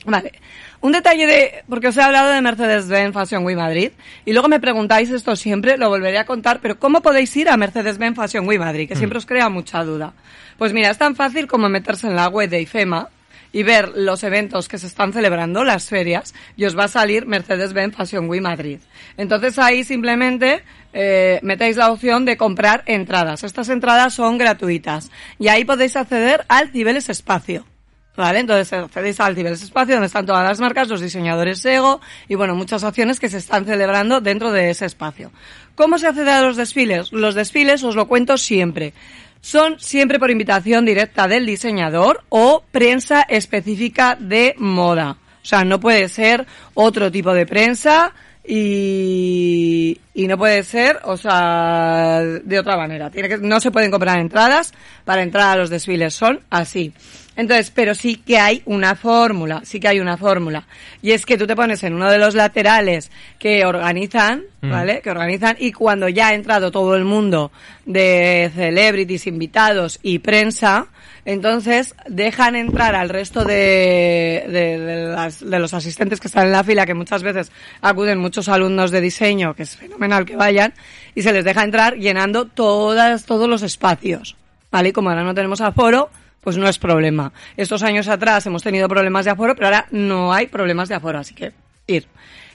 Vale. 0.04 0.34
Un 0.82 0.92
detalle 0.92 1.26
de, 1.26 1.64
porque 1.70 1.88
os 1.88 1.96
he 1.96 2.02
hablado 2.02 2.34
de 2.34 2.42
Mercedes-Benz 2.42 3.14
Fashion 3.14 3.46
Week 3.46 3.56
Madrid, 3.56 3.92
y 4.26 4.34
luego 4.34 4.50
me 4.50 4.60
preguntáis 4.60 5.10
esto 5.10 5.38
siempre, 5.38 5.78
lo 5.78 5.88
volveré 5.88 6.18
a 6.18 6.26
contar, 6.26 6.60
pero 6.62 6.78
¿cómo 6.78 7.00
podéis 7.00 7.34
ir 7.38 7.48
a 7.48 7.56
Mercedes-Benz 7.56 8.18
Fashion 8.18 8.46
Week 8.46 8.60
Madrid? 8.60 8.90
Que 8.90 8.98
siempre 8.98 9.20
os 9.20 9.26
crea 9.26 9.48
mucha 9.48 9.86
duda. 9.86 10.12
Pues 10.58 10.74
mira, 10.74 10.90
es 10.90 10.98
tan 10.98 11.16
fácil 11.16 11.48
como 11.48 11.70
meterse 11.70 12.08
en 12.08 12.18
la 12.18 12.28
web 12.28 12.50
de 12.50 12.60
IFEMA 12.60 13.08
y 13.52 13.64
ver 13.64 13.94
los 13.96 14.24
eventos 14.24 14.68
que 14.68 14.78
se 14.78 14.88
están 14.88 15.14
celebrando, 15.14 15.64
las 15.64 15.88
ferias, 15.88 16.34
y 16.56 16.66
os 16.66 16.78
va 16.78 16.86
a 16.86 16.88
salir 16.88 17.26
Mercedes-Benz 17.26 17.96
Fashion 17.96 18.30
Week 18.30 18.42
Madrid. 18.42 18.80
Entonces 19.18 19.60
ahí 19.60 19.84
simplemente 19.84 20.64
eh, 20.94 21.40
metéis 21.44 21.78
la 21.78 21.92
opción 21.92 22.26
de 22.26 22.38
comprar 22.38 22.84
entradas. 22.86 23.44
Estas 23.44 23.70
entradas 23.70 24.14
son 24.14 24.38
gratuitas 24.38 25.12
y 25.40 25.48
ahí 25.48 25.66
podéis 25.66 25.96
acceder 25.96 26.46
al 26.48 26.70
Cibeles 26.72 27.10
Espacio. 27.10 27.66
¿Vale? 28.14 28.40
Entonces 28.40 28.74
accedéis 28.74 29.22
al 29.22 29.36
Cibeles 29.36 29.64
Espacio 29.64 29.96
donde 29.96 30.08
están 30.08 30.26
todas 30.26 30.46
las 30.46 30.60
marcas, 30.60 30.90
los 30.90 31.00
diseñadores 31.00 31.60
SEGO 31.60 32.02
y 32.28 32.36
bueno, 32.36 32.56
muchas 32.56 32.84
acciones 32.84 33.22
que 33.22 33.30
se 33.30 33.38
están 33.38 33.66
celebrando 33.66 34.20
dentro 34.20 34.52
de 34.52 34.70
ese 34.70 34.86
espacio. 34.86 35.32
¿Cómo 35.76 35.98
se 35.98 36.08
accede 36.08 36.32
a 36.32 36.42
los 36.42 36.58
desfiles? 36.58 37.14
Los 37.14 37.36
desfiles 37.36 37.84
os 37.84 37.96
lo 37.96 38.08
cuento 38.08 38.38
siempre. 38.38 38.94
Son 39.42 39.80
siempre 39.80 40.20
por 40.20 40.32
invitación 40.32 40.86
directa 40.86 41.28
del 41.28 41.46
diseñador 41.46 42.24
o 42.30 42.64
prensa 42.72 43.24
específica 43.24 44.16
de 44.20 44.56
moda. 44.58 45.18
O 45.42 45.46
sea, 45.46 45.66
no 45.66 45.80
puede 45.80 46.08
ser 46.08 46.46
otro 46.76 47.12
tipo 47.12 47.34
de 47.34 47.48
prensa 47.48 48.14
y, 48.46 50.00
y 50.14 50.28
no 50.28 50.38
puede 50.38 50.64
ser, 50.64 51.00
o 51.04 51.18
sea, 51.18 52.22
de 52.22 52.60
otra 52.60 52.78
manera. 52.78 53.10
Tiene 53.10 53.30
que, 53.30 53.38
no 53.38 53.60
se 53.60 53.72
pueden 53.72 53.92
comprar 53.92 54.20
entradas 54.20 54.74
para 55.06 55.24
entrar 55.24 55.50
a 55.50 55.60
los 55.60 55.70
desfiles, 55.70 56.14
son 56.14 56.42
así. 56.50 56.94
Entonces, 57.38 57.72
pero 57.74 57.96
sí 57.96 58.18
que 58.18 58.38
hay 58.38 58.62
una 58.66 58.94
fórmula, 58.96 59.62
sí 59.64 59.80
que 59.80 59.88
hay 59.88 60.00
una 60.02 60.18
fórmula. 60.18 60.68
Y 61.02 61.12
es 61.12 61.26
que 61.26 61.38
tú 61.38 61.48
te 61.48 61.56
pones 61.56 61.82
en 61.84 61.94
uno 61.94 62.12
de 62.12 62.18
los 62.18 62.36
laterales 62.36 63.10
que 63.40 63.66
organizan, 63.66 64.44
¿vale? 64.62 65.00
Que 65.02 65.10
organizan 65.12 65.56
y 65.58 65.72
cuando 65.72 66.10
ya 66.10 66.28
ha 66.28 66.34
entrado 66.34 66.72
todo 66.72 66.96
el 66.96 67.06
mundo 67.06 67.52
de 67.86 68.52
celebrities, 68.54 69.28
invitados 69.28 69.98
y 70.04 70.20
prensa, 70.20 70.88
entonces 71.24 71.96
dejan 72.08 72.56
entrar 72.56 72.96
al 72.96 73.08
resto 73.10 73.46
de, 73.46 74.44
de, 74.48 74.80
de 74.80 75.06
las- 75.06 75.40
de 75.50 75.60
los 75.60 75.74
asistentes 75.74 76.20
que 76.20 76.28
están 76.28 76.48
en 76.48 76.52
la 76.52 76.64
fila, 76.66 76.86
que 76.86 76.94
muchas 76.94 77.24
veces 77.24 77.52
acuden 77.82 78.20
muchos 78.20 78.50
alumnos 78.50 78.92
de 78.92 79.02
diseño, 79.02 79.56
que 79.56 79.64
es 79.64 79.78
fenomenal 79.78 80.26
que 80.26 80.36
vayan, 80.36 80.74
y 81.16 81.22
se 81.22 81.32
les 81.32 81.46
deja 81.46 81.64
entrar 81.64 81.96
llenando 81.96 82.46
todas, 82.46 83.26
todos 83.26 83.48
los 83.48 83.62
espacios. 83.64 84.36
¿Vale? 84.72 84.90
Y 84.90 84.92
como 84.94 85.10
ahora 85.10 85.24
no 85.24 85.34
tenemos 85.34 85.60
aforo, 85.62 86.10
pues 86.42 86.58
no 86.58 86.68
es 86.68 86.78
problema. 86.78 87.32
Estos 87.56 87.84
años 87.84 88.08
atrás 88.08 88.46
hemos 88.46 88.64
tenido 88.64 88.90
problemas 88.90 89.26
de 89.26 89.32
aforo, 89.32 89.56
pero 89.56 89.68
ahora 89.68 89.88
no 89.92 90.34
hay 90.34 90.48
problemas 90.48 90.90
de 90.90 90.96
aforo, 90.96 91.20
así 91.20 91.34
que 91.34 91.54
ir. 91.88 92.08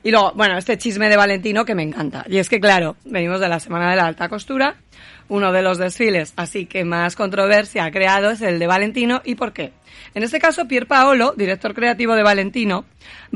Y 0.03 0.11
luego, 0.11 0.33
bueno, 0.35 0.57
este 0.57 0.79
chisme 0.79 1.09
de 1.09 1.17
Valentino 1.17 1.65
que 1.65 1.75
me 1.75 1.83
encanta. 1.83 2.25
Y 2.29 2.39
es 2.39 2.49
que, 2.49 2.61
claro, 2.61 2.97
venimos 3.05 3.41
de 3.41 3.49
la 3.49 3.59
Semana 3.59 3.91
de 3.91 3.97
la 3.97 4.07
Alta 4.07 4.29
Costura, 4.29 4.77
uno 5.29 5.51
de 5.51 5.63
los 5.63 5.79
desfiles, 5.79 6.33
así 6.37 6.67
que 6.67 6.85
más 6.85 7.17
controversia 7.17 7.85
ha 7.85 7.91
creado 7.91 8.31
es 8.31 8.41
el 8.41 8.59
de 8.61 8.67
Valentino. 8.69 9.21
¿Y 9.25 9.35
por 9.35 9.53
qué? 9.53 9.73
En 10.15 10.23
este 10.23 10.39
caso, 10.39 10.69
Pier 10.69 10.87
Paolo, 10.87 11.35
director 11.37 11.75
creativo 11.75 12.15
de 12.15 12.23
Valentino, 12.23 12.85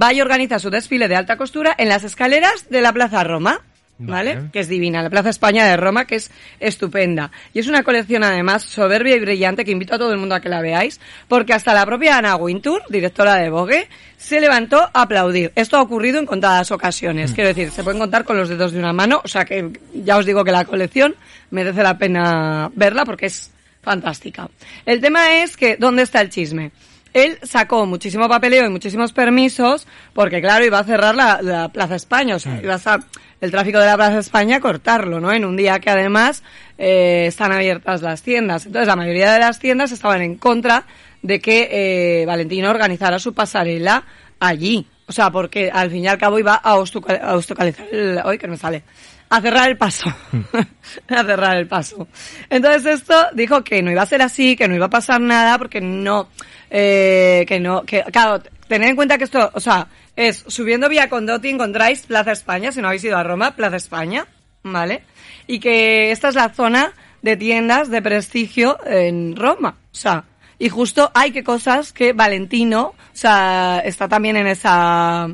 va 0.01 0.13
y 0.13 0.21
organiza 0.21 0.59
su 0.59 0.71
desfile 0.71 1.09
de 1.09 1.17
alta 1.17 1.37
costura 1.37 1.75
en 1.77 1.89
las 1.89 2.05
escaleras 2.05 2.71
de 2.71 2.81
la 2.81 2.93
Plaza 2.93 3.25
Roma. 3.25 3.63
¿Vale? 4.03 4.35
Vale. 4.35 4.51
Que 4.51 4.61
es 4.61 4.69
divina, 4.69 5.03
la 5.03 5.11
Plaza 5.11 5.29
España 5.29 5.67
de 5.67 5.77
Roma, 5.77 6.07
que 6.07 6.17
es 6.17 6.31
estupenda. 6.59 7.31
Y 7.53 7.59
es 7.59 7.69
una 7.69 7.83
colección 7.83 8.25
además 8.25 8.63
soberbia 8.63 9.15
y 9.15 9.21
brillante 9.21 9.65
que 9.65 9.73
invito 9.73 9.95
a 9.95 9.99
todo 9.99 10.13
el 10.13 10.19
mundo 10.19 10.35
a 10.35 10.41
que 10.41 10.49
la 10.49 10.63
veáis, 10.63 11.01
porque 11.29 11.53
hasta 11.53 11.75
la 11.75 11.85
propia 11.85 12.17
Ana 12.17 12.37
Wintour, 12.37 12.83
directora 12.89 13.37
de 13.37 13.51
Vogue, 13.51 13.89
se 14.17 14.41
levantó 14.41 14.81
a 14.81 15.03
aplaudir. 15.03 15.53
Esto 15.55 15.77
ha 15.77 15.83
ocurrido 15.83 16.19
en 16.19 16.27
contadas 16.27 16.71
ocasiones. 16.71 17.33
Quiero 17.33 17.49
decir, 17.49 17.71
se 17.71 17.85
pueden 17.85 18.01
contar 18.01 18.25
con 18.25 18.39
los 18.39 18.49
dedos 18.49 18.73
de 18.73 18.79
una 18.79 18.93
mano, 18.93 19.21
o 19.23 19.29
sea 19.29 19.45
que 19.45 19.71
ya 19.95 20.17
os 20.17 20.25
digo 20.25 20.45
que 20.45 20.53
la 20.53 20.65
colección 20.65 21.15
merece 21.51 21.83
la 21.83 21.99
pena 21.99 22.71
verla 22.75 23.05
porque 23.05 23.27
es 23.27 23.51
fantástica. 23.83 24.49
El 24.87 25.01
tema 25.01 25.43
es 25.43 25.57
que, 25.57 25.77
¿dónde 25.77 26.03
está 26.03 26.21
el 26.21 26.31
chisme? 26.31 26.71
Él 27.13 27.39
sacó 27.43 27.87
muchísimo 27.87 28.29
papeleo 28.29 28.67
y 28.67 28.71
muchísimos 28.71 29.13
permisos 29.13 29.87
porque, 30.13 30.41
claro, 30.41 30.65
iba 30.65 30.79
a 30.79 30.85
cerrar 30.85 31.15
la, 31.15 31.41
la 31.43 31.69
Plaza 31.69 31.97
España, 31.97 32.37
o 32.37 32.39
sea, 32.39 32.61
iba 32.63 32.75
a 32.75 32.77
estar 32.77 33.01
el 33.41 33.51
tráfico 33.51 33.79
de 33.79 33.87
la 33.87 33.97
Plaza 33.97 34.19
España 34.19 34.61
cortarlo, 34.61 35.21
¿no? 35.21 35.33
En 35.33 35.45
un 35.45 35.57
día 35.57 35.81
que 35.81 35.91
además 35.91 36.43
eh, 36.79 37.25
están 37.27 37.53
abiertas 37.53 38.03
las 38.03 38.23
tiendas. 38.23 38.67
Entonces, 38.67 38.87
la 38.87 38.97
mayoría 38.97 39.33
de 39.33 39.41
las 39.41 39.59
tiendas 39.59 39.93
estaban 39.93 40.23
en 40.23 40.37
contra 40.37 40.85
de 41.23 41.41
que 41.41 41.69
eh, 41.71 42.27
Valentino 42.27 42.71
organizara 42.71 43.19
su 43.19 43.35
pasarela 43.35 44.05
allí. 44.39 44.87
O 45.07 45.13
sea, 45.13 45.31
porque 45.31 45.71
al 45.73 45.91
fin 45.91 46.05
y 46.05 46.09
al 46.09 46.19
cabo 46.19 46.39
iba 46.39 46.55
a 46.55 46.71
a 46.71 46.77
obstaculizar 46.77 47.87
el... 47.91 48.21
Hoy 48.25 48.39
que 48.39 48.47
no 48.47 48.53
me 48.53 48.59
sale. 48.59 48.85
A 49.31 49.41
cerrar 49.41 49.71
el 49.71 49.79
paso. 49.79 50.13
a 51.09 51.25
cerrar 51.25 51.57
el 51.57 51.69
paso. 51.69 52.09
Entonces 52.51 53.01
esto 53.01 53.15
dijo 53.33 53.63
que 53.63 53.81
no 53.81 53.93
iba 53.93 54.03
a 54.03 54.07
ser 54.07 54.23
así, 54.23 54.57
que 54.57 54.67
no 54.67 54.75
iba 54.75 54.87
a 54.87 54.91
pasar 54.91 55.21
nada, 55.21 55.57
porque 55.57 55.81
no, 55.81 56.29
eh, 56.69 57.45
que 57.47 57.61
no, 57.61 57.83
que, 57.83 58.03
claro, 58.05 58.43
tened 58.67 58.89
en 58.89 58.97
cuenta 58.97 59.19
que 59.19 59.25
esto, 59.25 59.51
o 59.55 59.61
sea, 59.61 59.87
es 60.17 60.45
subiendo 60.49 60.89
Vía 60.89 61.09
Condotti 61.09 61.49
encontráis 61.49 62.07
Plaza 62.07 62.33
España, 62.33 62.73
si 62.73 62.83
no 62.83 62.89
habéis 62.89 63.05
ido 63.05 63.17
a 63.17 63.23
Roma, 63.23 63.55
Plaza 63.55 63.77
España, 63.77 64.27
¿vale? 64.65 65.05
Y 65.47 65.61
que 65.61 66.11
esta 66.11 66.29
es 66.29 66.35
la 66.35 66.51
zona 66.51 66.93
de 67.23 67.37
tiendas 67.37 67.89
de 67.89 68.03
prestigio 68.03 68.79
en 68.85 69.37
Roma, 69.37 69.77
o 69.93 69.95
sea, 69.95 70.25
Y 70.59 70.69
justo 70.69 71.11
hay 71.15 71.31
que 71.31 71.45
cosas 71.45 71.93
que 71.93 72.13
Valentino, 72.13 72.83
o 72.89 72.95
sea, 73.13 73.81
está 73.85 74.09
también 74.09 74.37
en 74.37 74.47
esa, 74.47 75.29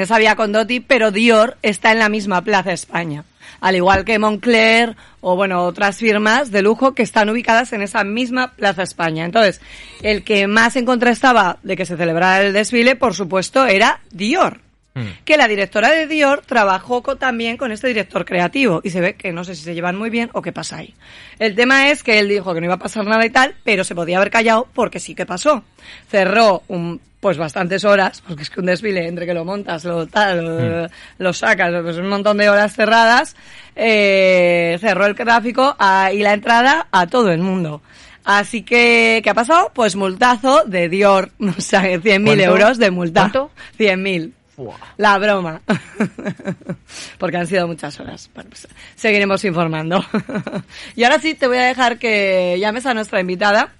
en 0.00 0.04
esa 0.04 0.16
vía 0.16 0.34
con 0.34 0.50
Dotti, 0.50 0.80
pero 0.80 1.10
Dior 1.10 1.58
está 1.60 1.92
en 1.92 1.98
la 1.98 2.08
misma 2.08 2.42
Plaza 2.42 2.72
España. 2.72 3.24
Al 3.60 3.76
igual 3.76 4.06
que 4.06 4.18
Moncler 4.18 4.96
o 5.20 5.36
bueno, 5.36 5.64
otras 5.64 5.98
firmas 5.98 6.50
de 6.50 6.62
lujo 6.62 6.94
que 6.94 7.02
están 7.02 7.28
ubicadas 7.28 7.74
en 7.74 7.82
esa 7.82 8.02
misma 8.02 8.52
Plaza 8.52 8.82
España. 8.82 9.26
Entonces, 9.26 9.60
el 10.00 10.24
que 10.24 10.46
más 10.46 10.76
en 10.76 10.86
contra 10.86 11.10
estaba 11.10 11.58
de 11.62 11.76
que 11.76 11.84
se 11.84 11.98
celebrara 11.98 12.40
el 12.46 12.54
desfile, 12.54 12.96
por 12.96 13.12
supuesto, 13.12 13.66
era 13.66 14.00
Dior. 14.10 14.62
Mm. 14.94 15.02
Que 15.26 15.36
la 15.36 15.48
directora 15.48 15.90
de 15.90 16.06
Dior 16.06 16.44
trabajó 16.46 17.02
también 17.16 17.58
con 17.58 17.70
este 17.70 17.88
director 17.88 18.24
creativo 18.24 18.80
y 18.82 18.88
se 18.88 19.02
ve 19.02 19.16
que 19.16 19.32
no 19.32 19.44
sé 19.44 19.54
si 19.54 19.64
se 19.64 19.74
llevan 19.74 19.98
muy 19.98 20.08
bien 20.08 20.30
o 20.32 20.40
qué 20.40 20.52
pasa 20.52 20.78
ahí. 20.78 20.94
El 21.38 21.54
tema 21.54 21.90
es 21.90 22.02
que 22.02 22.20
él 22.20 22.28
dijo 22.30 22.54
que 22.54 22.60
no 22.60 22.64
iba 22.64 22.76
a 22.76 22.78
pasar 22.78 23.04
nada 23.04 23.26
y 23.26 23.30
tal, 23.30 23.54
pero 23.64 23.84
se 23.84 23.94
podía 23.94 24.16
haber 24.16 24.30
callado 24.30 24.66
porque 24.72 24.98
sí 24.98 25.14
que 25.14 25.26
pasó. 25.26 25.62
Cerró 26.08 26.62
un, 26.68 27.02
pues 27.20 27.36
bastantes 27.36 27.84
horas, 27.84 28.22
porque 28.26 28.42
es 28.42 28.50
que 28.50 28.60
un 28.60 28.66
desfile 28.66 29.06
entre 29.06 29.26
que 29.26 29.34
lo 29.34 29.44
montas, 29.44 29.84
lo 29.84 30.06
tal, 30.06 30.42
lo, 30.44 30.88
lo 31.18 31.32
sacas, 31.34 31.70
pues 31.82 31.98
un 31.98 32.08
montón 32.08 32.38
de 32.38 32.48
horas 32.48 32.74
cerradas, 32.74 33.36
eh, 33.76 34.78
cerró 34.80 35.04
el 35.06 35.14
tráfico 35.14 35.76
a- 35.78 36.12
y 36.12 36.20
la 36.20 36.32
entrada 36.32 36.86
a 36.90 37.06
todo 37.06 37.30
el 37.30 37.40
mundo. 37.42 37.82
Así 38.24 38.62
que, 38.62 39.20
¿qué 39.22 39.30
ha 39.30 39.34
pasado? 39.34 39.70
Pues 39.74 39.96
multazo 39.96 40.64
de 40.64 40.88
Dior, 40.88 41.30
o 41.40 41.60
sea, 41.60 41.82
100.000 41.82 42.24
¿Cuánto? 42.24 42.42
euros 42.42 42.78
de 42.78 42.90
multazo. 42.90 43.50
¿Cuánto? 43.50 43.50
100.000. 43.78 44.32
Fua. 44.56 44.76
La 44.98 45.16
broma. 45.18 45.60
Porque 47.18 47.36
han 47.36 47.46
sido 47.46 47.66
muchas 47.66 47.98
horas. 48.00 48.30
Bueno, 48.34 48.50
pues, 48.50 48.68
seguiremos 48.96 49.44
informando. 49.44 50.04
y 50.96 51.04
ahora 51.04 51.18
sí 51.18 51.34
te 51.34 51.46
voy 51.46 51.58
a 51.58 51.64
dejar 51.64 51.98
que 51.98 52.56
llames 52.60 52.84
a 52.86 52.94
nuestra 52.94 53.20
invitada. 53.20 53.70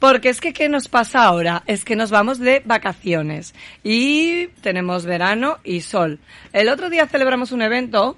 Porque 0.00 0.30
es 0.30 0.40
que, 0.40 0.52
¿qué 0.52 0.68
nos 0.68 0.88
pasa 0.88 1.24
ahora? 1.24 1.62
Es 1.66 1.84
que 1.84 1.94
nos 1.94 2.10
vamos 2.10 2.38
de 2.40 2.62
vacaciones. 2.64 3.54
Y 3.84 4.48
tenemos 4.62 5.04
verano 5.06 5.58
y 5.62 5.82
sol. 5.82 6.18
El 6.52 6.68
otro 6.70 6.90
día 6.90 7.06
celebramos 7.06 7.52
un 7.52 7.62
evento 7.62 8.16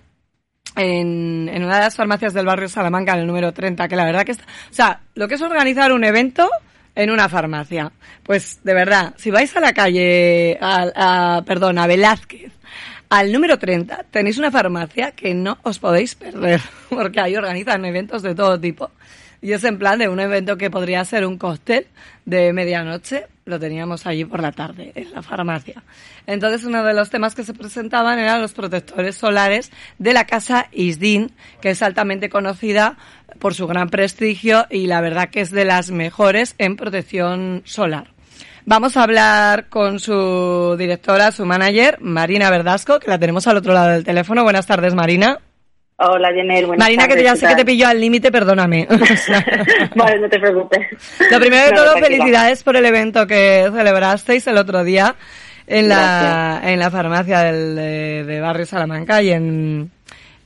en, 0.77 1.51
en 1.53 1.65
una 1.65 1.77
de 1.77 1.83
las 1.83 1.97
farmacias 1.97 2.33
del 2.35 2.47
barrio 2.47 2.69
Salamanca, 2.69 3.13
en 3.15 3.21
el 3.21 3.27
número 3.27 3.53
30, 3.53 3.89
que 3.89 3.97
la 3.97 4.05
verdad 4.07 4.25
que 4.25 4.33
está, 4.33 4.45
o 4.45 4.73
sea, 4.75 5.01
lo 5.15 5.29
que 5.29 5.35
es 5.35 5.43
organizar 5.43 5.93
un 5.93 6.05
evento 6.05 6.49
en 6.95 7.11
una 7.11 7.29
farmacia. 7.29 7.93
Pues, 8.23 8.61
de 8.63 8.75
verdad, 8.75 9.15
si 9.17 9.31
vais 9.31 9.55
a 9.57 9.61
la 9.61 9.73
calle, 9.75 10.57
a, 10.61 11.37
a- 11.39 11.43
perdón, 11.45 11.79
a 11.79 11.87
Velázquez, 11.87 12.53
al 13.11 13.33
número 13.33 13.59
30, 13.59 14.05
tenéis 14.11 14.39
una 14.39 14.51
farmacia 14.51 15.11
que 15.11 15.35
no 15.35 15.59
os 15.65 15.79
podéis 15.79 16.15
perder, 16.15 16.61
porque 16.89 17.21
ahí 17.21 17.37
organizan 17.37 17.85
eventos 17.85 18.23
de 18.23 18.35
todo 18.35 18.59
tipo. 18.59 18.91
Y 19.43 19.53
es 19.53 19.65
en 19.65 19.79
plan 19.79 19.99
de 19.99 20.09
un 20.09 20.21
evento 20.21 20.57
que 20.57 20.71
podría 20.71 21.05
ser 21.05 21.27
un 21.27 21.37
cóctel 21.37 21.89
de 22.25 22.53
medianoche, 22.53 23.27
lo 23.45 23.59
teníamos 23.59 24.07
allí 24.07 24.25
por 24.25 24.41
la 24.41 24.53
tarde, 24.53 24.93
en 24.95 25.13
la 25.13 25.21
farmacia. 25.21 25.83
Entonces, 26.29 26.65
uno 26.65 26.85
de 26.85 26.95
los 26.95 27.11
temas 27.11 27.35
que 27.35 27.43
se 27.43 27.53
presentaban 27.53 28.21
eran 28.21 28.41
los 28.41 28.53
protectores 28.53 29.17
solares 29.17 29.73
de 29.99 30.13
la 30.13 30.27
casa 30.27 30.69
Isdin, 30.71 31.33
que 31.61 31.71
es 31.71 31.83
altamente 31.83 32.31
conocida 32.31 32.97
por 33.41 33.55
su 33.55 33.67
gran 33.67 33.89
prestigio 33.89 34.67
y 34.71 34.87
la 34.87 35.01
verdad 35.01 35.29
que 35.29 35.41
es 35.41 35.51
de 35.51 35.65
las 35.65 35.91
mejores 35.91 36.55
en 36.59 36.77
protección 36.77 37.63
solar. 37.65 38.13
Vamos 38.65 38.97
a 38.97 39.03
hablar 39.03 39.69
con 39.69 39.99
su 39.99 40.77
directora, 40.79 41.33
su 41.33 41.45
manager, 41.45 41.99
Marina 42.01 42.49
Verdasco, 42.49 43.01
que 43.01 43.11
la 43.11 43.19
tenemos 43.19 43.49
al 43.49 43.57
otro 43.57 43.75
lado 43.75 43.91
del 43.91 44.05
teléfono. 44.05 44.45
Buenas 44.45 44.69
tardes, 44.69 44.95
Marina. 44.95 45.41
Hola, 46.05 46.31
Marina, 46.77 47.07
que 47.09 47.15
tardes, 47.15 47.25
ya 47.25 47.33
¿qué 47.33 47.37
sé 47.39 47.47
que 47.49 47.55
te 47.57 47.65
pillo 47.65 47.87
al 47.87 48.01
límite, 48.01 48.31
perdóname. 48.33 48.87
Vale, 49.97 50.19
no 50.21 50.29
te 50.29 50.39
preocupes. 50.41 50.81
Lo 51.31 51.39
primero 51.41 51.65
de 51.65 51.71
No, 51.71 51.77
todo, 51.77 51.93
tranquila. 51.93 52.07
felicidades 52.09 52.63
por 52.63 52.77
el 52.77 52.85
evento 52.87 53.27
que 53.27 53.69
celebrasteis 53.73 54.47
el 54.47 54.59
otro 54.59 54.85
día 54.85 55.15
en 55.67 55.89
la, 55.89 56.61
en 56.65 56.79
la 56.79 56.91
farmacia 56.91 57.41
del, 57.41 57.77
de, 57.77 58.25
de 58.25 58.41
Barrio 58.41 58.67
Salamanca 58.67 59.23
y 59.23 59.31
en, 59.31 59.91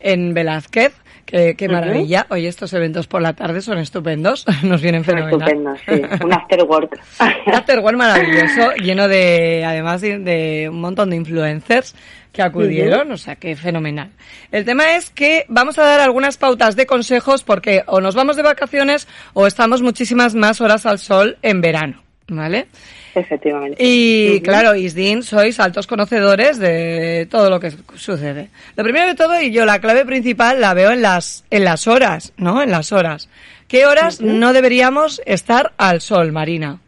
en 0.01 0.35
Velázquez. 0.35 0.95
Qué, 1.27 1.57
maravilla. 1.69 2.27
Oye, 2.31 2.47
estos 2.47 2.73
eventos 2.73 3.09
por 3.09 3.21
la 3.21 3.33
tarde 3.33 3.61
son 3.61 3.79
estupendos. 3.79 4.47
Nos 4.63 4.81
vienen 4.81 5.03
fenomenal. 5.03 5.41
estupendos, 5.41 5.81
sí. 5.85 6.25
Un 6.25 6.33
after 6.33 6.63
work. 6.63 7.01
Un 7.47 7.55
afterwork 7.55 7.97
maravilloso, 7.97 8.73
lleno 8.77 9.09
de, 9.09 9.65
además 9.67 10.03
de, 10.03 10.21
de 10.21 10.69
un 10.69 10.81
montón 10.81 11.11
de 11.11 11.17
influencers 11.17 11.97
que 12.37 12.43
acudieron, 12.43 13.11
o 13.11 13.17
sea, 13.17 13.37
que 13.37 13.57
fenomenal. 13.57 14.11
El 14.53 14.67
tema 14.67 14.95
es 14.95 15.09
que 15.09 15.47
vamos 15.49 15.79
a 15.79 15.85
dar 15.85 16.01
algunas 16.01 16.37
pautas 16.37 16.77
de 16.77 16.85
consejos 16.85 17.43
porque 17.43 17.83
o 17.87 18.03
nos 18.03 18.15
vamos 18.15 18.37
de 18.37 18.43
vacaciones 18.43 19.09
o 19.33 19.47
estamos 19.47 19.81
muchísimas 19.81 20.35
más 20.35 20.61
horas 20.61 20.85
al 20.85 20.99
sol 20.99 21.39
en 21.41 21.63
verano, 21.63 22.03
¿vale? 22.29 22.67
Efectivamente. 23.15 23.83
Y 23.83 24.43
claro, 24.43 24.75
Isdin, 24.75 25.23
sois 25.23 25.59
altos 25.59 25.87
conocedores 25.87 26.59
de 26.59 27.27
todo 27.31 27.49
lo 27.49 27.59
que 27.59 27.73
sucede. 27.95 28.51
Lo 28.77 28.85
primero 28.85 29.07
de 29.07 29.15
todo, 29.15 29.41
y 29.41 29.51
yo 29.51 29.65
la 29.65 29.81
clave 29.81 30.05
principal 30.05 30.61
la 30.61 30.75
veo 30.75 30.91
en 30.91 31.01
las, 31.01 31.43
en 31.49 31.65
las 31.65 31.87
horas, 31.87 32.35
¿no? 32.37 32.63
En 32.63 32.71
las 32.71 32.93
horas. 32.93 33.31
¿Qué 33.67 33.87
horas 33.87 34.21
no 34.21 34.53
deberíamos 34.53 35.23
estar 35.25 35.73
al 35.79 36.03
sol, 36.03 36.33
Marina? 36.33 36.81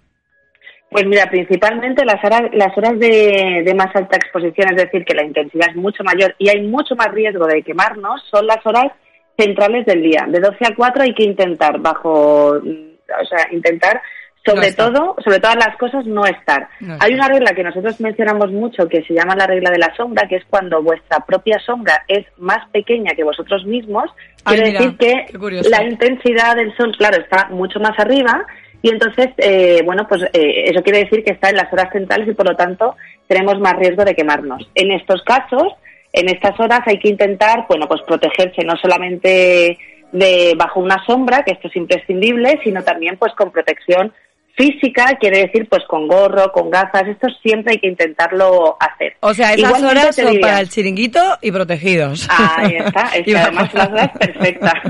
Pues 0.90 1.06
mira, 1.06 1.26
principalmente 1.30 2.04
las 2.04 2.22
horas, 2.24 2.42
las 2.52 2.76
horas 2.76 2.98
de, 2.98 3.62
de 3.64 3.74
más 3.74 3.94
alta 3.94 4.16
exposición, 4.16 4.68
es 4.70 4.84
decir, 4.84 5.04
que 5.04 5.14
la 5.14 5.24
intensidad 5.24 5.68
es 5.70 5.76
mucho 5.76 6.02
mayor 6.02 6.34
y 6.38 6.48
hay 6.48 6.66
mucho 6.66 6.96
más 6.96 7.08
riesgo 7.12 7.46
de 7.46 7.62
quemarnos, 7.62 8.22
son 8.30 8.46
las 8.46 8.64
horas 8.64 8.92
centrales 9.36 9.84
del 9.86 10.02
día. 10.02 10.26
De 10.28 10.40
12 10.40 10.56
a 10.64 10.74
4 10.74 11.02
hay 11.02 11.14
que 11.14 11.24
intentar, 11.24 11.78
bajo, 11.78 12.52
o 12.52 13.26
sea, 13.28 13.48
intentar 13.52 14.00
sobre 14.48 14.70
No 14.70 14.76
todo, 14.76 15.16
sobre 15.22 15.40
todas 15.40 15.56
las 15.56 15.76
cosas, 15.76 16.06
no 16.06 16.24
estar. 16.24 16.68
No 16.80 16.96
Hay 17.00 17.12
una 17.12 17.28
regla 17.28 17.52
que 17.54 17.62
nosotros 17.62 18.00
mencionamos 18.00 18.50
mucho 18.50 18.88
que 18.88 19.02
se 19.02 19.14
llama 19.14 19.36
la 19.36 19.46
regla 19.46 19.70
de 19.70 19.78
la 19.78 19.94
sombra, 19.94 20.26
que 20.28 20.36
es 20.36 20.44
cuando 20.48 20.82
vuestra 20.82 21.18
propia 21.26 21.58
sombra 21.58 22.04
es 22.08 22.24
más 22.38 22.66
pequeña 22.70 23.12
que 23.14 23.24
vosotros 23.24 23.64
mismos, 23.66 24.10
Ay, 24.44 24.56
quiere 24.56 24.70
mira, 24.70 24.80
decir 24.80 24.96
que 24.96 25.68
la 25.68 25.84
intensidad 25.84 26.56
del 26.56 26.74
sol, 26.76 26.94
claro, 26.96 27.20
está 27.20 27.48
mucho 27.50 27.78
más 27.80 27.98
arriba 27.98 28.46
y 28.80 28.90
entonces, 28.90 29.28
eh, 29.38 29.82
bueno, 29.84 30.06
pues 30.08 30.22
eh, 30.32 30.64
eso 30.66 30.82
quiere 30.82 31.00
decir 31.00 31.24
que 31.24 31.32
está 31.32 31.50
en 31.50 31.56
las 31.56 31.72
horas 31.72 31.90
centrales 31.92 32.28
y 32.28 32.34
por 32.34 32.48
lo 32.48 32.56
tanto 32.56 32.96
tenemos 33.26 33.58
más 33.58 33.76
riesgo 33.76 34.04
de 34.04 34.14
quemarnos. 34.14 34.70
En 34.74 34.92
estos 34.92 35.22
casos, 35.22 35.74
en 36.12 36.28
estas 36.28 36.58
horas 36.60 36.80
hay 36.86 36.98
que 36.98 37.08
intentar, 37.08 37.66
bueno, 37.68 37.88
pues 37.88 38.02
protegerse 38.06 38.64
no 38.64 38.76
solamente 38.76 39.78
de 40.12 40.54
bajo 40.56 40.80
una 40.80 41.04
sombra, 41.04 41.42
que 41.42 41.52
esto 41.52 41.68
es 41.68 41.76
imprescindible, 41.76 42.60
sino 42.64 42.82
también 42.82 43.16
pues 43.18 43.32
con 43.34 43.50
protección 43.50 44.12
física, 44.58 45.16
quiere 45.20 45.42
decir 45.46 45.68
pues 45.70 45.84
con 45.88 46.08
gorro, 46.08 46.50
con 46.52 46.68
gafas, 46.68 47.06
esto 47.06 47.28
siempre 47.40 47.74
hay 47.74 47.78
que 47.78 47.86
intentarlo 47.86 48.76
hacer. 48.80 49.14
O 49.20 49.32
sea, 49.32 49.54
esas 49.54 49.68
Igualmente 49.68 50.00
horas 50.00 50.16
son 50.16 50.40
para 50.40 50.60
el 50.60 50.68
chiringuito 50.68 51.38
y 51.40 51.52
protegidos. 51.52 52.28
Ahí 52.28 52.76
está, 52.76 53.10
es 53.14 53.20
Y 53.28 53.32
que 53.32 53.38
además 53.38 53.72
las 53.72 53.88
horas 53.88 54.10
perfectas. 54.18 54.74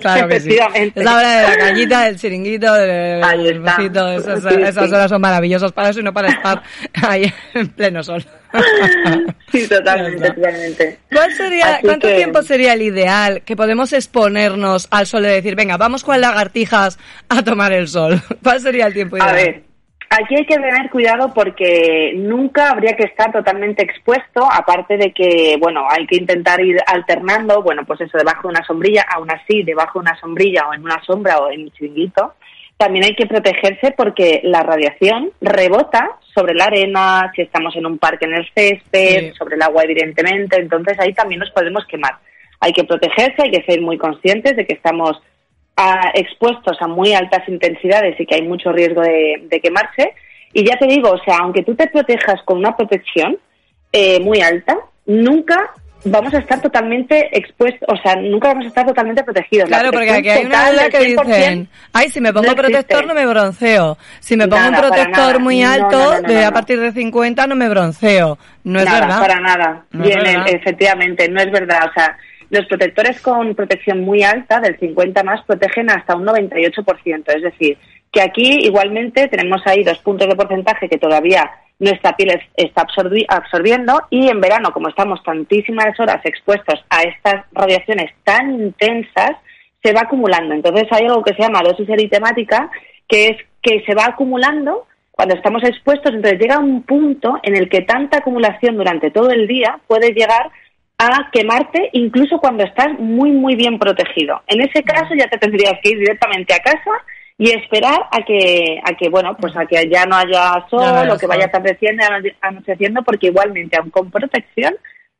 Claro 0.00 0.26
que 0.26 0.40
sí. 0.40 0.56
Es 0.74 0.96
la 0.96 1.16
hora 1.16 1.36
de 1.36 1.42
la 1.42 1.56
cañita, 1.56 2.04
del 2.04 2.16
chiringuito, 2.16 2.72
del 2.74 3.60
besito, 3.60 4.08
esas, 4.10 4.44
esas 4.44 4.92
horas 4.92 5.08
son 5.08 5.20
maravillosas 5.20 5.70
para 5.72 5.90
eso 5.90 6.00
y 6.00 6.02
no 6.02 6.12
para 6.12 6.28
estar 6.28 6.62
ahí 7.08 7.32
en 7.54 7.68
pleno 7.68 8.02
sol. 8.02 8.24
Sí, 9.50 9.68
totalmente, 9.68 10.30
totalmente. 10.30 10.98
¿Cuál 11.12 11.32
sería, 11.32 11.74
Así 11.74 11.86
¿Cuánto 11.86 12.08
que- 12.08 12.16
tiempo 12.16 12.42
sería 12.42 12.72
el 12.74 12.82
ideal 12.82 13.42
que 13.42 13.56
podemos 13.56 13.92
exponernos 13.92 14.88
al 14.90 15.06
sol 15.06 15.22
de 15.22 15.30
decir, 15.30 15.56
venga, 15.56 15.76
vamos 15.76 16.04
con 16.04 16.20
lagartijas 16.20 16.98
a 17.28 17.42
tomar 17.42 17.72
el 17.72 17.88
sol? 17.88 18.20
¿Cuál 18.42 18.60
sería 18.60 18.86
el 18.86 18.94
tiempo 18.94 19.16
ideal? 19.16 19.28
A 19.30 19.32
ver, 19.32 19.62
aquí 20.10 20.36
hay 20.36 20.46
que 20.46 20.54
tener 20.56 20.90
cuidado 20.90 21.32
porque 21.34 22.12
nunca 22.16 22.70
habría 22.70 22.96
que 22.96 23.04
estar 23.04 23.32
totalmente 23.32 23.82
expuesto, 23.82 24.48
aparte 24.50 24.96
de 24.96 25.12
que, 25.12 25.56
bueno, 25.60 25.86
hay 25.88 26.06
que 26.06 26.16
intentar 26.16 26.60
ir 26.60 26.76
alternando, 26.86 27.62
bueno, 27.62 27.84
pues 27.86 28.00
eso, 28.00 28.18
debajo 28.18 28.42
de 28.48 28.54
una 28.54 28.64
sombrilla, 28.66 29.04
aún 29.14 29.30
así, 29.30 29.62
debajo 29.62 29.98
de 30.00 30.08
una 30.10 30.20
sombrilla 30.20 30.68
o 30.68 30.74
en 30.74 30.82
una 30.82 31.02
sombra 31.04 31.38
o 31.38 31.50
en 31.50 31.62
un 31.62 31.70
chiringuito. 31.72 32.34
También 32.80 33.04
hay 33.04 33.14
que 33.14 33.26
protegerse 33.26 33.90
porque 33.94 34.40
la 34.42 34.62
radiación 34.62 35.32
rebota 35.42 36.12
sobre 36.34 36.54
la 36.54 36.64
arena, 36.64 37.30
si 37.36 37.42
estamos 37.42 37.76
en 37.76 37.84
un 37.84 37.98
parque 37.98 38.24
en 38.24 38.32
el 38.32 38.48
césped, 38.54 39.20
Sí. 39.20 39.32
sobre 39.38 39.56
el 39.56 39.62
agua 39.62 39.84
evidentemente, 39.84 40.58
entonces 40.58 40.98
ahí 40.98 41.12
también 41.12 41.40
nos 41.40 41.50
podemos 41.50 41.84
quemar. 41.84 42.14
Hay 42.58 42.72
que 42.72 42.84
protegerse, 42.84 43.42
hay 43.42 43.50
que 43.50 43.62
ser 43.64 43.82
muy 43.82 43.98
conscientes 43.98 44.56
de 44.56 44.64
que 44.66 44.72
estamos 44.72 45.20
a- 45.76 46.10
expuestos 46.14 46.78
a 46.80 46.86
muy 46.86 47.12
altas 47.12 47.46
intensidades 47.48 48.18
y 48.18 48.24
que 48.24 48.36
hay 48.36 48.42
mucho 48.48 48.72
riesgo 48.72 49.02
de, 49.02 49.42
de 49.42 49.60
quemarse. 49.60 50.14
Y 50.54 50.64
ya 50.64 50.78
te 50.78 50.86
digo, 50.86 51.10
o 51.10 51.22
sea, 51.22 51.36
aunque 51.42 51.62
tú 51.62 51.74
te 51.74 51.86
protejas 51.88 52.42
con 52.46 52.56
una 52.56 52.74
protección 52.78 53.36
eh, 53.92 54.20
muy 54.20 54.40
alta, 54.40 54.78
nunca 55.04 55.74
vamos 56.04 56.32
a 56.34 56.38
estar 56.38 56.60
totalmente 56.60 57.28
expuestos, 57.36 57.88
o 57.88 57.96
sea, 57.96 58.16
nunca 58.16 58.48
vamos 58.48 58.64
a 58.64 58.68
estar 58.68 58.86
totalmente 58.86 59.22
protegidos. 59.22 59.68
La 59.68 59.78
Claro, 59.78 59.92
porque 59.92 60.10
aquí 60.10 60.28
hay 60.28 60.46
una 60.46 60.70
duda 60.70 60.88
que 60.88 61.16
100% 61.16 61.24
dicen, 61.26 61.68
ay, 61.92 62.08
si 62.08 62.20
me 62.20 62.32
pongo 62.32 62.46
no 62.46 62.52
existe. 62.52 62.72
protector 62.72 63.06
no 63.06 63.14
me 63.14 63.26
bronceo. 63.26 63.98
Si 64.20 64.36
me 64.36 64.48
pongo 64.48 64.70
Nada, 64.70 64.82
un 64.82 64.88
protector 64.88 65.40
muy 65.40 65.62
alto, 65.62 65.90
no, 65.90 66.14
no, 66.14 66.20
no, 66.20 66.28
de 66.28 66.44
a 66.44 66.52
partir 66.52 66.80
de 66.80 66.92
50 66.92 67.46
no 67.46 67.56
me 67.56 67.68
bronceo. 67.68 68.38
No 68.64 68.78
es 68.78 68.86
nada, 68.86 69.00
verdad. 69.00 69.20
para 69.20 69.40
nada. 69.40 69.84
Verdad. 69.90 70.46
efectivamente, 70.48 71.28
no 71.28 71.40
es 71.40 71.50
verdad. 71.50 71.88
O 71.88 71.92
sea, 71.92 72.16
los 72.50 72.66
protectores 72.66 73.20
con 73.20 73.54
protección 73.54 74.00
muy 74.00 74.22
alta, 74.22 74.60
del 74.60 74.78
50 74.78 75.22
más, 75.22 75.44
protegen 75.44 75.90
hasta 75.90 76.16
un 76.16 76.26
98%. 76.26 77.24
Es 77.34 77.42
decir, 77.42 77.78
que 78.10 78.22
aquí 78.22 78.60
igualmente 78.62 79.28
tenemos 79.28 79.62
ahí 79.66 79.84
dos 79.84 79.98
puntos 79.98 80.28
de 80.28 80.34
porcentaje 80.34 80.88
que 80.88 80.98
todavía 80.98 81.48
nuestra 81.80 82.14
piel 82.16 82.30
es- 82.30 82.48
está 82.56 82.82
absorbi- 82.86 83.26
absorbiendo 83.28 84.00
y 84.10 84.28
en 84.28 84.40
verano, 84.40 84.70
como 84.72 84.88
estamos 84.88 85.22
tantísimas 85.24 85.98
horas 85.98 86.20
expuestos 86.24 86.84
a 86.88 87.02
estas 87.02 87.44
radiaciones 87.52 88.12
tan 88.22 88.54
intensas, 88.54 89.32
se 89.82 89.92
va 89.92 90.02
acumulando. 90.02 90.54
Entonces 90.54 90.86
hay 90.92 91.06
algo 91.06 91.24
que 91.24 91.34
se 91.34 91.42
llama 91.42 91.62
dosis 91.62 91.88
eritemática, 91.88 92.70
que 93.08 93.26
es 93.28 93.36
que 93.62 93.82
se 93.86 93.94
va 93.94 94.04
acumulando 94.06 94.86
cuando 95.10 95.34
estamos 95.34 95.62
expuestos, 95.64 96.14
entonces 96.14 96.38
llega 96.40 96.58
un 96.58 96.82
punto 96.82 97.38
en 97.42 97.56
el 97.56 97.68
que 97.68 97.82
tanta 97.82 98.18
acumulación 98.18 98.76
durante 98.76 99.10
todo 99.10 99.30
el 99.30 99.46
día 99.46 99.78
puede 99.86 100.12
llegar 100.12 100.50
a 100.98 101.30
quemarte 101.32 101.90
incluso 101.92 102.38
cuando 102.38 102.62
estás 102.62 102.88
muy 102.98 103.30
muy 103.32 103.54
bien 103.54 103.78
protegido. 103.78 104.42
En 104.46 104.60
ese 104.60 104.82
caso 104.82 105.14
ya 105.14 105.28
te 105.28 105.38
tendrías 105.38 105.74
que 105.82 105.90
ir 105.90 105.98
directamente 105.98 106.52
a 106.54 106.58
casa 106.58 106.90
y 107.42 107.50
esperar 107.52 107.98
a 108.12 108.22
que 108.22 108.78
a 108.84 108.94
que 108.94 109.08
bueno, 109.08 109.34
pues 109.40 109.56
a 109.56 109.64
que 109.64 109.88
ya 109.88 110.04
no 110.04 110.14
haya 110.16 110.62
sol 110.68 111.06
no 111.06 111.14
o 111.14 111.16
que 111.18 111.26
vaya 111.26 111.46
atardeciendo 111.46 112.04
anocheciendo 112.42 113.02
porque 113.02 113.28
igualmente 113.28 113.78
aun 113.78 113.88
con 113.88 114.10
protección 114.10 114.74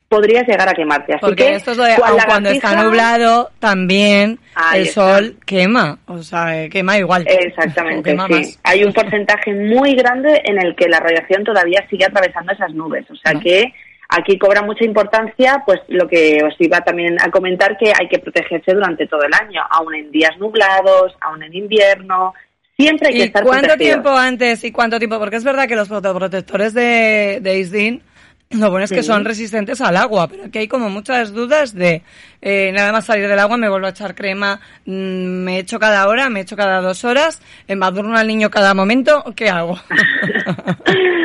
podrías 0.06 0.46
llegar 0.46 0.68
a 0.68 0.74
quemarte. 0.74 1.14
Así 1.14 1.20
Porque 1.20 1.44
que 1.46 1.54
esto 1.54 1.70
es 1.70 1.76
lo 1.78 1.85
de, 1.85 1.94
cuando 2.26 2.50
está 2.50 2.83
nublado, 2.83 3.50
también 3.61 4.38
Ahí 4.56 4.80
el 4.83 4.87
está. 4.88 5.18
sol 5.18 5.37
quema. 5.46 5.98
O 6.06 6.18
sea, 6.22 6.64
eh, 6.64 6.68
quema 6.68 6.98
igual. 6.98 7.24
Exactamente, 7.26 8.11
quema 8.11 8.26
sí. 8.26 8.56
Hay 8.64 8.83
un 8.85 8.92
porcentaje 8.92 9.54
muy 9.54 9.94
grande 9.94 10.42
en 10.44 10.61
el 10.61 10.74
que 10.76 10.88
la 10.88 10.98
radiación 10.98 11.44
todavía 11.44 11.87
sigue 11.88 12.04
atravesando 12.06 12.52
esas 12.52 12.74
nubes. 12.74 13.09
O 13.11 13.14
sea 13.16 13.33
No. 13.35 13.40
que 13.40 13.72
aquí 14.11 14.38
cobra 14.38 14.62
mucha 14.62 14.85
importancia, 14.85 15.62
pues 15.64 15.81
lo 15.88 16.09
que 16.09 16.40
os 16.44 16.55
iba 16.59 16.81
también 16.81 17.16
a 17.20 17.31
comentar, 17.31 17.77
que 17.79 17.92
hay 17.99 18.09
que 18.09 18.18
protegerse 18.18 18.73
durante 18.73 19.07
todo 19.07 19.23
el 19.23 19.33
año, 19.33 19.62
aun 19.70 19.94
en 19.94 20.11
días 20.11 20.37
nublados, 20.38 21.14
aun 21.20 21.42
en 21.42 21.55
invierno. 21.55 22.35
Siempre 22.77 23.09
hay 23.09 23.14
que 23.14 23.20
¿Y 23.20 23.23
estar 23.25 23.44
cuánto 23.44 23.68
protegido. 23.68 23.94
tiempo 23.94 24.11
antes 24.11 24.64
y 24.64 24.73
cuánto 24.73 24.99
tiempo? 24.99 25.18
Porque 25.18 25.37
es 25.37 25.44
verdad 25.44 25.68
que 25.68 25.77
los 25.77 25.88
fotoprotectores 25.88 26.75
de, 26.75 27.38
de 27.40 27.59
Isdin, 27.59 28.03
lo 28.51 28.70
bueno 28.70 28.85
es 28.85 28.90
que 28.90 29.05
son 29.05 29.25
resistentes 29.25 29.81
al 29.81 29.96
agua, 29.96 30.27
pero 30.27 30.46
aquí 30.46 30.59
hay 30.59 30.66
como 30.66 30.90
muchas 30.90 31.33
dudas 31.33 31.73
de 31.73 32.03
eh, 32.42 32.73
nada 32.73 32.90
más 32.90 33.05
salir 33.05 33.29
del 33.29 33.38
agua 33.38 33.57
me 33.57 33.68
vuelvo 33.68 33.87
a 33.87 33.90
echar 33.90 34.16
crema, 34.16 34.61
mm, 34.87 35.44
me 35.44 35.59
echo 35.61 35.79
cada 35.79 36.09
hora, 36.09 36.29
me 36.31 36.40
echo 36.40 36.57
cada 36.57 36.81
dos 36.81 37.05
horas, 37.05 37.40
embadurno 37.68 38.16
al 38.16 38.27
niño 38.27 38.51
cada 38.51 38.75
momento, 38.75 39.23
¿qué 39.37 39.51
hago? 39.51 39.79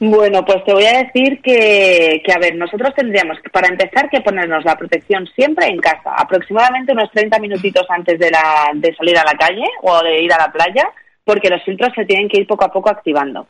Bueno, 0.00 0.44
pues 0.44 0.64
te 0.64 0.72
voy 0.72 0.84
a 0.84 1.02
decir 1.02 1.40
que, 1.42 2.22
que, 2.24 2.32
a 2.32 2.38
ver, 2.38 2.54
nosotros 2.54 2.94
tendríamos 2.94 3.38
para 3.52 3.66
empezar, 3.66 4.08
que 4.08 4.20
ponernos 4.20 4.64
la 4.64 4.76
protección 4.76 5.26
siempre 5.34 5.66
en 5.66 5.78
casa, 5.78 6.14
aproximadamente 6.16 6.92
unos 6.92 7.10
30 7.10 7.38
minutitos 7.40 7.84
antes 7.88 8.16
de, 8.18 8.30
la, 8.30 8.70
de 8.74 8.94
salir 8.94 9.18
a 9.18 9.24
la 9.24 9.36
calle 9.36 9.64
o 9.82 10.00
de 10.04 10.22
ir 10.22 10.32
a 10.32 10.38
la 10.38 10.52
playa, 10.52 10.88
porque 11.24 11.50
los 11.50 11.62
filtros 11.64 11.92
se 11.96 12.04
tienen 12.04 12.28
que 12.28 12.40
ir 12.40 12.46
poco 12.46 12.64
a 12.64 12.72
poco 12.72 12.90
activando. 12.90 13.48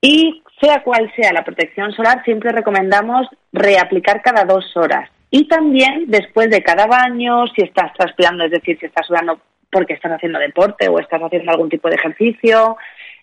Y 0.00 0.42
sea 0.60 0.82
cual 0.82 1.10
sea 1.14 1.32
la 1.32 1.44
protección 1.44 1.92
solar, 1.92 2.22
siempre 2.24 2.50
recomendamos 2.50 3.28
reaplicar 3.52 4.20
cada 4.20 4.44
dos 4.44 4.76
horas. 4.76 5.08
Y 5.30 5.46
también 5.46 6.06
después 6.08 6.50
de 6.50 6.62
cada 6.62 6.86
baño, 6.86 7.46
si 7.54 7.62
estás 7.62 7.92
transpirando, 7.94 8.44
es 8.44 8.50
decir, 8.50 8.78
si 8.78 8.86
estás 8.86 9.06
sudando 9.06 9.38
porque 9.70 9.94
estás 9.94 10.12
haciendo 10.12 10.38
deporte 10.38 10.88
o 10.88 10.98
estás 10.98 11.20
haciendo 11.20 11.50
algún 11.50 11.68
tipo 11.68 11.88
de 11.88 11.96
ejercicio. 11.96 12.76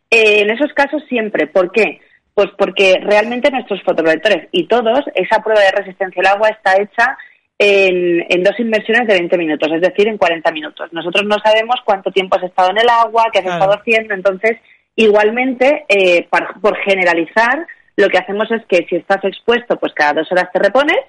Eh, 0.09 0.41
en 0.41 0.49
esos 0.49 0.73
casos 0.73 1.03
siempre. 1.07 1.47
¿Por 1.47 1.71
qué? 1.71 2.01
Pues 2.33 2.47
porque 2.57 2.95
realmente 3.01 3.51
nuestros 3.51 3.81
fotoprotectores 3.83 4.47
y 4.51 4.67
todos, 4.67 5.01
esa 5.15 5.43
prueba 5.43 5.61
de 5.61 5.71
resistencia 5.71 6.21
al 6.21 6.35
agua 6.35 6.49
está 6.49 6.81
hecha 6.81 7.17
en, 7.59 8.25
en, 8.29 8.43
dos 8.43 8.59
inmersiones 8.59 9.07
de 9.07 9.13
20 9.13 9.37
minutos, 9.37 9.69
es 9.71 9.81
decir, 9.81 10.07
en 10.07 10.17
40 10.17 10.51
minutos. 10.51 10.91
Nosotros 10.91 11.25
no 11.25 11.35
sabemos 11.43 11.75
cuánto 11.85 12.11
tiempo 12.11 12.37
has 12.37 12.43
estado 12.43 12.71
en 12.71 12.79
el 12.79 12.89
agua, 12.89 13.25
qué 13.31 13.39
has 13.39 13.45
claro. 13.45 13.59
estado 13.59 13.79
haciendo, 13.79 14.13
entonces 14.13 14.57
Igualmente, 14.95 15.85
eh, 15.87 16.27
por, 16.29 16.59
por, 16.59 16.77
generalizar, 16.79 17.65
lo 17.95 18.09
que 18.09 18.17
hacemos 18.17 18.51
es 18.51 18.65
que 18.67 18.85
si 18.89 18.97
estás 18.97 19.23
expuesto, 19.23 19.77
pues 19.77 19.93
cada 19.93 20.13
dos 20.13 20.31
horas 20.31 20.49
te 20.51 20.59
repones, 20.59 20.99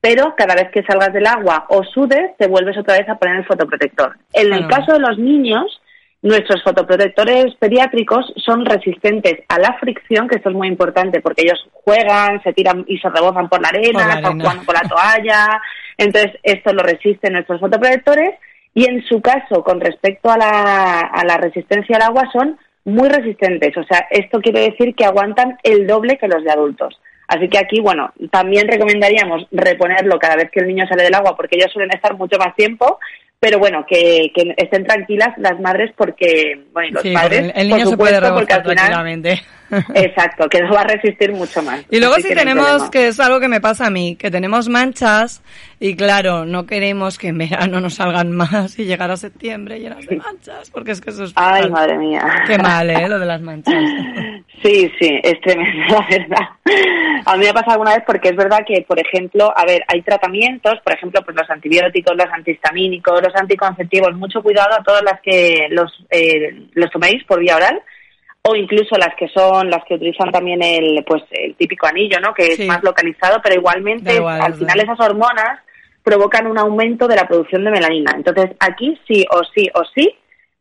pero 0.00 0.34
cada 0.36 0.54
vez 0.54 0.70
que 0.72 0.82
salgas 0.82 1.12
del 1.12 1.26
agua 1.26 1.66
o 1.68 1.82
sudes, 1.84 2.36
te 2.38 2.48
vuelves 2.48 2.76
otra 2.76 2.98
vez 2.98 3.08
a 3.08 3.16
poner 3.16 3.36
el 3.36 3.46
fotoprotector. 3.46 4.16
En 4.32 4.52
el 4.52 4.66
caso 4.68 4.92
de 4.92 5.00
los 5.00 5.18
niños, 5.18 5.80
nuestros 6.22 6.62
fotoprotectores 6.62 7.54
pediátricos 7.58 8.32
son 8.44 8.66
resistentes 8.66 9.44
a 9.48 9.58
la 9.58 9.78
fricción, 9.78 10.28
que 10.28 10.36
esto 10.36 10.50
es 10.50 10.54
muy 10.54 10.68
importante 10.68 11.20
porque 11.20 11.42
ellos 11.42 11.66
juegan, 11.72 12.42
se 12.42 12.52
tiran 12.52 12.84
y 12.86 12.98
se 12.98 13.08
rebozan 13.08 13.48
por 13.48 13.62
la 13.62 13.68
arena, 13.68 14.00
por 14.00 14.06
la 14.06 14.14
están 14.14 14.40
jugando 14.40 14.64
con 14.64 14.74
la 14.74 14.88
toalla, 14.88 15.62
entonces 15.96 16.32
esto 16.42 16.72
lo 16.72 16.82
resisten 16.82 17.32
nuestros 17.32 17.60
fotoprotectores 17.60 18.34
y 18.74 18.88
en 18.88 19.02
su 19.04 19.20
caso, 19.20 19.64
con 19.64 19.80
respecto 19.80 20.30
a 20.30 20.36
la, 20.36 21.00
a 21.00 21.24
la 21.24 21.36
resistencia 21.38 21.96
al 21.96 22.02
agua, 22.02 22.28
son 22.32 22.58
muy 22.84 23.08
resistentes. 23.08 23.76
O 23.76 23.84
sea, 23.84 24.06
esto 24.10 24.40
quiere 24.40 24.60
decir 24.60 24.94
que 24.94 25.04
aguantan 25.04 25.58
el 25.62 25.86
doble 25.86 26.18
que 26.18 26.28
los 26.28 26.44
de 26.44 26.50
adultos. 26.50 27.00
Así 27.26 27.48
que 27.48 27.58
aquí, 27.58 27.80
bueno, 27.80 28.12
también 28.30 28.66
recomendaríamos 28.66 29.46
reponerlo 29.52 30.18
cada 30.18 30.36
vez 30.36 30.50
que 30.50 30.60
el 30.60 30.66
niño 30.66 30.86
sale 30.88 31.04
del 31.04 31.14
agua, 31.14 31.36
porque 31.36 31.56
ellos 31.56 31.72
suelen 31.72 31.94
estar 31.94 32.16
mucho 32.16 32.38
más 32.38 32.54
tiempo. 32.56 32.98
Pero 33.40 33.58
bueno, 33.58 33.86
que, 33.88 34.30
que 34.34 34.54
estén 34.58 34.84
tranquilas 34.84 35.30
las 35.38 35.58
madres 35.60 35.92
porque, 35.96 36.66
bueno, 36.72 36.88
y 36.90 36.92
los 36.92 37.02
sí, 37.02 37.12
padres, 37.14 37.40
el, 37.40 37.52
el 37.54 37.68
niño 37.68 37.84
por 37.84 37.90
se 37.90 37.96
puede 37.96 38.14
supuesto, 38.16 38.34
porque 38.34 38.52
al 38.52 38.62
final, 38.62 38.76
tranquilamente. 38.76 39.42
Exacto, 39.94 40.48
que 40.48 40.60
no 40.60 40.72
va 40.72 40.80
a 40.80 40.84
resistir 40.84 41.32
mucho 41.32 41.62
más. 41.62 41.84
Y 41.90 41.98
luego 41.98 42.16
si 42.16 42.28
que 42.28 42.34
tenemos, 42.34 42.90
que 42.90 43.08
es 43.08 43.20
algo 43.20 43.40
que 43.40 43.48
me 43.48 43.60
pasa 43.60 43.86
a 43.86 43.90
mí, 43.90 44.16
que 44.16 44.30
tenemos 44.30 44.68
manchas 44.68 45.42
y 45.78 45.96
claro, 45.96 46.44
no 46.44 46.66
queremos 46.66 47.18
que 47.18 47.28
en 47.28 47.38
verano 47.38 47.80
nos 47.80 47.94
salgan 47.94 48.32
más 48.32 48.78
y 48.78 48.84
llegar 48.84 49.10
a 49.10 49.16
septiembre 49.16 49.80
llenas 49.80 50.06
de 50.06 50.16
manchas, 50.16 50.70
porque 50.70 50.92
es 50.92 51.00
que 51.00 51.10
eso 51.10 51.24
es... 51.24 51.32
Ay, 51.36 51.62
fatal. 51.62 51.70
madre 51.70 51.98
mía. 51.98 52.44
Qué 52.46 52.58
mal, 52.58 52.90
¿eh? 52.90 53.08
Lo 53.08 53.18
de 53.18 53.26
las 53.26 53.40
manchas. 53.40 53.74
Sí, 54.62 54.92
sí, 55.00 55.18
es 55.22 55.40
tremendo, 55.40 55.86
la 55.88 56.06
verdad. 56.10 56.48
A 57.24 57.34
mí 57.36 57.44
me 57.44 57.48
ha 57.48 57.54
pasado 57.54 57.72
alguna 57.72 57.94
vez 57.94 58.04
porque 58.06 58.28
es 58.28 58.36
verdad 58.36 58.58
que, 58.66 58.84
por 58.86 58.98
ejemplo, 58.98 59.50
a 59.56 59.64
ver, 59.64 59.82
hay 59.88 60.02
tratamientos, 60.02 60.74
por 60.84 60.92
ejemplo, 60.92 61.22
pues 61.24 61.34
los 61.34 61.48
antibióticos, 61.48 62.14
los 62.14 62.30
antihistamínicos, 62.30 63.22
los 63.22 63.34
anticonceptivos, 63.34 64.14
mucho 64.16 64.42
cuidado 64.42 64.74
a 64.74 64.82
todas 64.82 65.02
las 65.02 65.18
que 65.22 65.66
los, 65.70 66.04
eh, 66.10 66.66
los 66.74 66.90
toméis 66.90 67.24
por 67.24 67.40
vía 67.40 67.56
oral 67.56 67.80
o 68.42 68.56
incluso 68.56 68.96
las 68.96 69.14
que 69.16 69.28
son 69.28 69.68
las 69.70 69.84
que 69.84 69.94
utilizan 69.94 70.30
también 70.32 70.62
el 70.62 71.04
pues 71.06 71.22
el 71.30 71.54
típico 71.56 71.86
anillo, 71.86 72.18
¿no? 72.20 72.32
Que 72.32 72.52
Sí. 72.56 72.62
es 72.62 72.68
más 72.68 72.82
localizado, 72.82 73.40
pero 73.42 73.56
igualmente 73.56 74.14
igual, 74.14 74.40
al 74.40 74.54
final 74.54 74.80
esas 74.80 74.98
hormonas 75.00 75.60
provocan 76.02 76.46
un 76.46 76.58
aumento 76.58 77.06
de 77.06 77.16
la 77.16 77.28
producción 77.28 77.64
de 77.64 77.70
melanina. 77.70 78.12
Entonces, 78.16 78.50
aquí 78.58 78.98
sí 79.06 79.26
o 79.30 79.42
sí 79.54 79.68
o 79.74 79.82
sí 79.94 80.14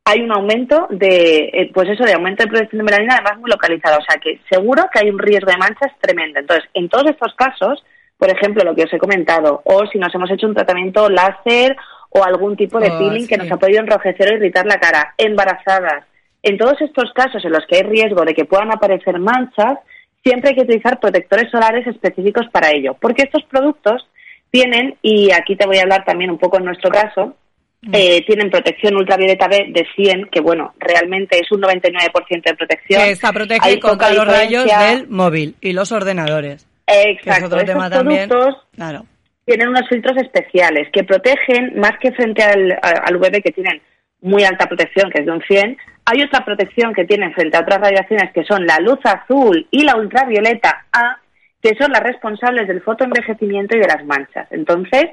hay 0.04 0.22
un 0.22 0.32
aumento 0.32 0.88
de, 0.90 1.50
eh, 1.54 1.72
pues 1.74 1.88
eso, 1.88 2.04
de 2.04 2.14
aumento 2.14 2.44
de 2.44 2.50
producción 2.50 2.80
de 2.80 2.84
melanina, 2.84 3.16
además 3.16 3.38
muy 3.40 3.50
localizado. 3.50 4.00
O 4.00 4.02
sea 4.04 4.20
que 4.20 4.40
seguro 4.52 4.84
que 4.92 5.00
hay 5.00 5.10
un 5.10 5.20
riesgo 5.20 5.50
de 5.52 5.58
manchas 5.58 5.92
tremendo. 6.02 6.40
Entonces, 6.40 6.68
en 6.74 6.90
todos 6.90 7.06
estos 7.10 7.34
casos, 7.36 7.84
por 8.18 8.30
ejemplo, 8.30 8.64
lo 8.66 8.76
que 8.76 8.84
os 8.84 8.94
he 8.94 8.98
comentado, 8.98 9.62
o 9.64 9.86
si 9.88 9.98
nos 9.98 10.14
hemos 10.14 10.30
hecho 10.32 10.48
un 10.48 10.56
tratamiento 10.56 11.10
láser 11.10 11.78
o 12.10 12.24
algún 12.24 12.58
tipo 12.58 12.80
de 12.80 12.90
Oh, 12.92 12.98
peeling 12.98 13.28
que 13.28 13.38
nos 13.38 13.50
ha 13.52 13.58
podido 13.58 13.80
enrojecer 13.80 14.34
o 14.34 14.36
irritar 14.36 14.66
la 14.66 14.80
cara, 14.80 15.14
embarazadas. 15.18 16.04
En 16.44 16.58
todos 16.58 16.80
estos 16.82 17.12
casos 17.14 17.44
en 17.44 17.52
los 17.52 17.66
que 17.68 17.78
hay 17.78 17.84
riesgo 17.84 18.24
de 18.24 18.34
que 18.34 18.46
puedan 18.46 18.72
aparecer 18.72 19.20
manchas, 19.20 19.78
siempre 20.24 20.50
hay 20.52 20.56
que 20.56 20.64
utilizar 20.64 21.00
protectores 21.00 21.50
solares 21.52 21.86
específicos 21.88 22.46
para 22.52 22.70
ello, 22.72 22.96
porque 23.00 23.24
estos 23.24 23.44
productos 23.44 24.08
tienen, 24.52 24.96
y 25.02 25.32
aquí 25.32 25.56
te 25.56 25.66
voy 25.68 25.78
a 25.78 25.82
hablar 25.84 26.04
también 26.06 26.32
un 26.32 26.38
poco 26.38 26.58
en 26.58 26.66
nuestro 26.66 26.90
caso, 26.90 27.36
Mm. 27.82 27.92
eh, 27.94 28.24
tienen 28.28 28.50
protección 28.50 28.96
ultravioleta 28.98 29.48
B 29.48 29.68
de 29.70 29.88
100, 29.96 30.26
que 30.30 30.42
bueno, 30.42 30.74
realmente 30.80 31.40
es 31.40 31.50
un 31.50 31.62
99% 31.62 32.50
de 32.50 32.56
protección. 32.58 33.02
que 33.02 33.12
esta 33.12 33.32
protege 33.32 33.60
Hay 33.64 33.80
contra 33.80 34.12
los 34.14 34.28
rayos 34.28 34.66
del 34.66 35.08
móvil 35.08 35.56
y 35.62 35.72
los 35.72 35.92
ordenadores. 35.94 36.68
Que 36.86 37.02
es 37.12 37.18
Exacto, 37.20 37.46
otro 37.46 37.60
estos 37.60 37.74
tema 37.74 37.90
también. 37.90 38.28
productos 38.28 38.66
Claro. 38.76 39.06
tienen 39.46 39.70
unos 39.70 39.88
filtros 39.88 40.18
especiales 40.18 40.90
que 40.92 41.06
protegen 41.06 41.80
más 41.80 41.94
que 42.02 42.12
frente 42.12 42.44
al, 42.44 42.78
al 42.82 43.16
UVB 43.16 43.42
que 43.42 43.52
tienen 43.54 43.82
muy 44.22 44.44
alta 44.44 44.66
protección, 44.68 45.10
que 45.12 45.22
es 45.22 45.26
de 45.26 45.32
un 45.32 45.42
100. 45.48 45.78
Hay 46.12 46.24
otra 46.24 46.44
protección 46.44 46.92
que 46.92 47.06
tienen 47.06 47.32
frente 47.34 47.56
a 47.56 47.62
otras 47.62 47.82
radiaciones 47.82 48.32
que 48.34 48.44
son 48.44 48.66
la 48.66 48.80
luz 48.80 48.98
azul 49.04 49.68
y 49.70 49.84
la 49.84 49.96
ultravioleta 49.96 50.88
A, 50.92 51.20
que 51.62 51.76
son 51.76 51.92
las 51.92 52.02
responsables 52.02 52.68
del 52.68 52.82
fotoenvejecimiento 52.82 53.78
y 53.78 53.82
de 53.82 53.88
las 53.88 54.04
manchas. 54.06 54.48
Entonces, 54.50 55.06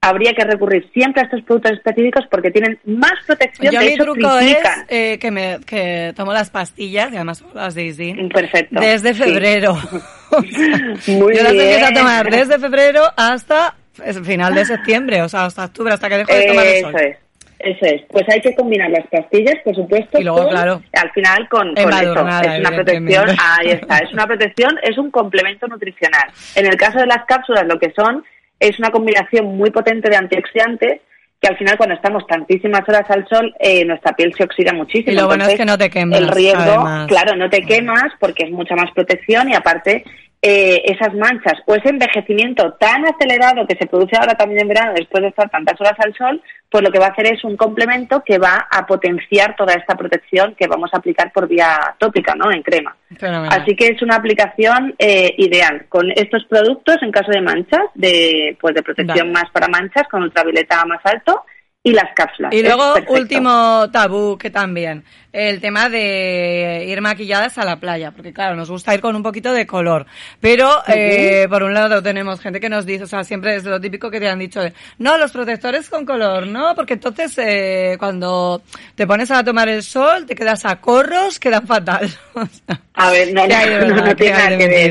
habría 0.00 0.32
que 0.32 0.44
recurrir 0.44 0.88
siempre 0.94 1.20
a 1.20 1.24
estos 1.26 1.42
productos 1.42 1.72
específicos 1.72 2.24
porque 2.30 2.50
tienen 2.50 2.78
más 2.86 3.12
protección. 3.26 3.74
Yo 3.74 3.78
de 3.78 3.84
mi 3.84 3.92
hecho, 3.92 4.04
truco 4.04 4.38
es 4.38 4.56
eh, 4.88 5.18
que, 5.20 5.30
me, 5.30 5.58
que 5.66 6.14
tomo 6.16 6.32
las 6.32 6.48
pastillas, 6.48 7.12
y 7.12 7.16
además 7.16 7.44
las 7.52 7.74
de 7.74 8.30
Perfecto. 8.32 8.80
desde 8.80 9.12
sí. 9.12 9.22
febrero. 9.22 9.76
O 10.30 10.42
sea, 10.42 11.14
Muy 11.16 11.34
yo 11.34 11.42
las 11.42 11.52
empiezo 11.52 11.86
a 11.86 11.92
tomar 11.94 12.30
desde 12.30 12.58
febrero 12.58 13.00
hasta 13.16 13.74
el 14.04 14.22
final 14.26 14.54
de 14.54 14.66
septiembre, 14.66 15.22
o 15.22 15.28
sea, 15.30 15.46
hasta 15.46 15.64
octubre, 15.64 15.94
hasta 15.94 16.06
que 16.10 16.18
dejo 16.18 16.34
de 16.34 16.44
tomar 16.44 16.66
el 16.66 16.80
sol. 16.82 16.94
Eso 16.94 17.04
es. 17.06 17.27
Eso 17.58 17.84
es. 17.86 18.02
Pues 18.08 18.24
hay 18.28 18.40
que 18.40 18.54
combinar 18.54 18.90
las 18.90 19.06
pastillas, 19.08 19.56
por 19.64 19.74
supuesto, 19.74 20.20
Y 20.20 20.24
luego, 20.24 20.42
con- 20.42 20.50
claro, 20.50 20.82
al 20.92 21.10
final 21.10 21.48
con, 21.48 21.74
con 21.74 21.92
eso. 21.92 22.28
Es 22.28 22.58
una 22.60 22.70
protección, 22.70 23.28
ahí 23.30 23.70
está, 23.70 23.98
es 23.98 24.12
una 24.12 24.26
protección, 24.26 24.78
es 24.82 24.96
un 24.96 25.10
complemento 25.10 25.66
nutricional. 25.66 26.30
En 26.54 26.66
el 26.66 26.76
caso 26.76 26.98
de 26.98 27.06
las 27.06 27.24
cápsulas, 27.26 27.64
lo 27.66 27.78
que 27.78 27.92
son 27.96 28.24
es 28.60 28.78
una 28.78 28.90
combinación 28.90 29.56
muy 29.56 29.70
potente 29.70 30.08
de 30.08 30.16
antioxidantes 30.16 31.00
que 31.40 31.48
al 31.48 31.56
final 31.56 31.76
cuando 31.76 31.94
estamos 31.94 32.26
tantísimas 32.26 32.82
horas 32.88 33.08
al 33.10 33.26
sol, 33.28 33.54
eh, 33.60 33.84
nuestra 33.84 34.12
piel 34.12 34.34
se 34.34 34.42
oxida 34.42 34.72
muchísimo. 34.72 35.12
Y 35.12 35.14
lo 35.14 35.26
bueno 35.26 35.46
es 35.46 35.56
que 35.56 35.64
no 35.64 35.78
te 35.78 35.88
quemas. 35.88 36.18
El 36.18 36.28
riesgo, 36.28 36.60
además. 36.60 37.06
claro, 37.06 37.36
no 37.36 37.48
te 37.48 37.62
quemas 37.62 38.06
porque 38.18 38.44
es 38.44 38.50
mucha 38.50 38.74
más 38.74 38.90
protección 38.92 39.48
y 39.48 39.54
aparte 39.54 40.04
eh, 40.40 40.82
esas 40.84 41.14
manchas 41.14 41.54
o 41.66 41.74
ese 41.74 41.88
envejecimiento 41.88 42.72
tan 42.74 43.04
acelerado 43.06 43.66
que 43.66 43.76
se 43.76 43.86
produce 43.86 44.16
ahora 44.16 44.34
también 44.34 44.62
en 44.62 44.68
verano 44.68 44.92
después 44.94 45.22
de 45.22 45.30
estar 45.30 45.50
tantas 45.50 45.80
horas 45.80 45.96
al 45.98 46.14
sol, 46.14 46.40
pues 46.70 46.84
lo 46.84 46.92
que 46.92 46.98
va 46.98 47.06
a 47.06 47.10
hacer 47.10 47.26
es 47.32 47.42
un 47.42 47.56
complemento 47.56 48.22
que 48.24 48.38
va 48.38 48.68
a 48.70 48.86
potenciar 48.86 49.56
toda 49.56 49.74
esta 49.74 49.96
protección 49.96 50.54
que 50.54 50.68
vamos 50.68 50.90
a 50.92 50.98
aplicar 50.98 51.32
por 51.32 51.48
vía 51.48 51.76
tópica, 51.98 52.34
¿no? 52.34 52.52
En 52.52 52.62
crema. 52.62 52.96
Fenomenal. 53.16 53.60
Así 53.60 53.74
que 53.74 53.86
es 53.88 54.02
una 54.02 54.16
aplicación 54.16 54.94
eh, 54.98 55.34
ideal 55.38 55.86
con 55.88 56.10
estos 56.12 56.44
productos 56.44 56.96
en 57.02 57.10
caso 57.10 57.32
de 57.32 57.40
manchas, 57.40 57.82
de 57.94 58.56
pues 58.60 58.74
de 58.74 58.82
protección 58.82 59.32
más 59.32 59.50
para 59.52 59.66
manchas 59.66 60.06
con 60.08 60.22
ultravioleta 60.22 60.84
más 60.84 61.00
alto 61.04 61.44
y 61.82 61.92
las 61.92 62.12
cápsulas. 62.14 62.52
Y 62.52 62.58
Es 62.58 62.64
luego, 62.64 62.94
último 63.08 63.88
tabú 63.90 64.36
que 64.36 64.50
también, 64.50 65.04
el 65.32 65.60
tema 65.60 65.88
de 65.88 66.84
ir 66.86 67.00
maquilladas 67.00 67.56
a 67.56 67.64
la 67.64 67.76
playa, 67.76 68.10
porque 68.10 68.32
claro, 68.32 68.56
nos 68.56 68.70
gusta 68.70 68.94
ir 68.94 69.00
con 69.00 69.14
un 69.16 69.22
poquito 69.22 69.52
de 69.52 69.66
color. 69.66 70.04
Pero, 70.40 70.82
eh, 70.88 71.46
por 71.48 71.62
un 71.62 71.72
lado, 71.72 72.02
tenemos 72.02 72.40
gente 72.40 72.60
que 72.60 72.68
nos 72.68 72.84
dice, 72.84 73.04
o 73.04 73.06
sea, 73.06 73.24
siempre 73.24 73.56
es 73.56 73.64
lo 73.64 73.80
típico 73.80 74.10
que 74.10 74.20
te 74.20 74.28
han 74.28 74.38
dicho 74.38 74.60
de, 74.60 74.72
no, 74.98 75.16
los 75.16 75.30
protectores 75.32 75.88
con 75.88 76.04
color, 76.04 76.46
no, 76.46 76.74
porque 76.74 76.94
entonces 76.94 77.32
eh, 77.38 77.96
cuando 77.98 78.60
te 78.94 79.06
pones 79.06 79.30
a 79.30 79.42
tomar 79.44 79.68
el 79.68 79.82
sol, 79.82 80.26
te 80.26 80.34
quedas 80.34 80.64
a 80.66 80.80
corros, 80.80 81.38
quedan 81.38 81.66
fatal. 81.66 82.10
A 82.94 83.10
ver, 83.12 83.32
no, 83.32 83.46
¿qué 83.46 83.54
hay 83.54 83.70
de 83.70 83.78
no, 83.78 83.86
no, 83.86 83.96
no 83.96 84.04
¿Qué 84.04 84.14
tiene 84.16 84.36
nada 84.36 84.58
que 84.58 84.66
ver. 84.66 84.90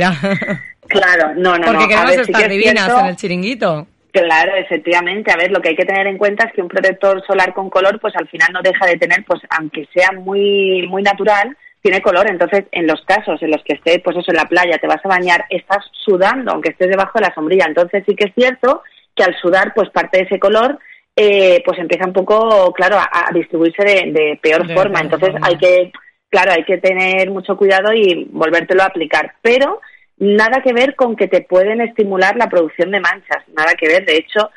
Claro, 0.87 1.33
no, 1.35 1.57
no, 1.57 1.65
Porque 1.65 1.73
no. 1.73 1.83
A 1.83 1.87
queremos 1.87 2.07
ver, 2.15 2.25
sí 2.25 2.31
estar 2.31 2.41
que 2.41 2.45
es 2.45 2.51
divinas 2.51 2.85
cierto- 2.85 2.99
en 3.01 3.05
el 3.07 3.15
chiringuito. 3.17 3.87
Claro, 4.11 4.55
efectivamente. 4.55 5.31
A 5.31 5.37
ver, 5.37 5.51
lo 5.51 5.61
que 5.61 5.69
hay 5.69 5.75
que 5.75 5.85
tener 5.85 6.07
en 6.07 6.17
cuenta 6.17 6.45
es 6.45 6.53
que 6.53 6.61
un 6.61 6.67
protector 6.67 7.23
solar 7.25 7.53
con 7.53 7.69
color, 7.69 7.99
pues 7.99 8.15
al 8.15 8.27
final 8.27 8.49
no 8.53 8.61
deja 8.61 8.85
de 8.85 8.97
tener, 8.97 9.23
pues 9.25 9.41
aunque 9.49 9.87
sea 9.93 10.11
muy 10.11 10.87
muy 10.87 11.03
natural, 11.03 11.55
tiene 11.81 12.01
color. 12.01 12.29
Entonces, 12.29 12.65
en 12.71 12.87
los 12.87 13.01
casos 13.05 13.41
en 13.41 13.51
los 13.51 13.63
que 13.63 13.73
estés, 13.73 13.99
pues 14.03 14.17
eso, 14.17 14.31
en 14.31 14.37
la 14.37 14.45
playa, 14.45 14.77
te 14.77 14.87
vas 14.87 15.03
a 15.03 15.09
bañar, 15.09 15.45
estás 15.49 15.85
sudando, 15.91 16.51
aunque 16.51 16.69
estés 16.69 16.89
debajo 16.89 17.19
de 17.19 17.25
la 17.27 17.33
sombrilla. 17.35 17.65
Entonces, 17.67 18.03
sí 18.07 18.15
que 18.15 18.25
es 18.29 18.33
cierto 18.33 18.81
que 19.15 19.23
al 19.23 19.35
sudar, 19.35 19.73
pues 19.75 19.89
parte 19.89 20.19
de 20.19 20.23
ese 20.25 20.39
color, 20.39 20.79
eh, 21.15 21.61
pues 21.65 21.79
empieza 21.79 22.05
un 22.05 22.13
poco, 22.13 22.71
claro, 22.73 22.97
a, 22.97 23.09
a 23.11 23.33
distribuirse 23.33 23.83
de, 23.83 24.11
de 24.11 24.39
peor 24.41 24.67
De 24.67 24.73
forma. 24.73 24.99
Entonces, 25.01 25.31
forma. 25.31 25.47
hay 25.47 25.57
que, 25.57 25.91
claro, 26.29 26.51
hay 26.53 26.63
que 26.63 26.77
tener 26.77 27.29
mucho 27.29 27.57
cuidado 27.57 27.93
y 27.93 28.27
volvértelo 28.31 28.83
a 28.83 28.87
aplicar. 28.87 29.33
Pero 29.41 29.81
nada 30.17 30.61
que 30.61 30.73
ver 30.73 30.95
con 30.95 31.15
que 31.15 31.27
te 31.27 31.41
pueden 31.41 31.81
estimular 31.81 32.35
la 32.35 32.49
producción 32.49 32.91
de 32.91 32.99
manchas, 32.99 33.43
nada 33.55 33.73
que 33.75 33.87
ver. 33.87 34.05
De 34.05 34.17
hecho, 34.17 34.49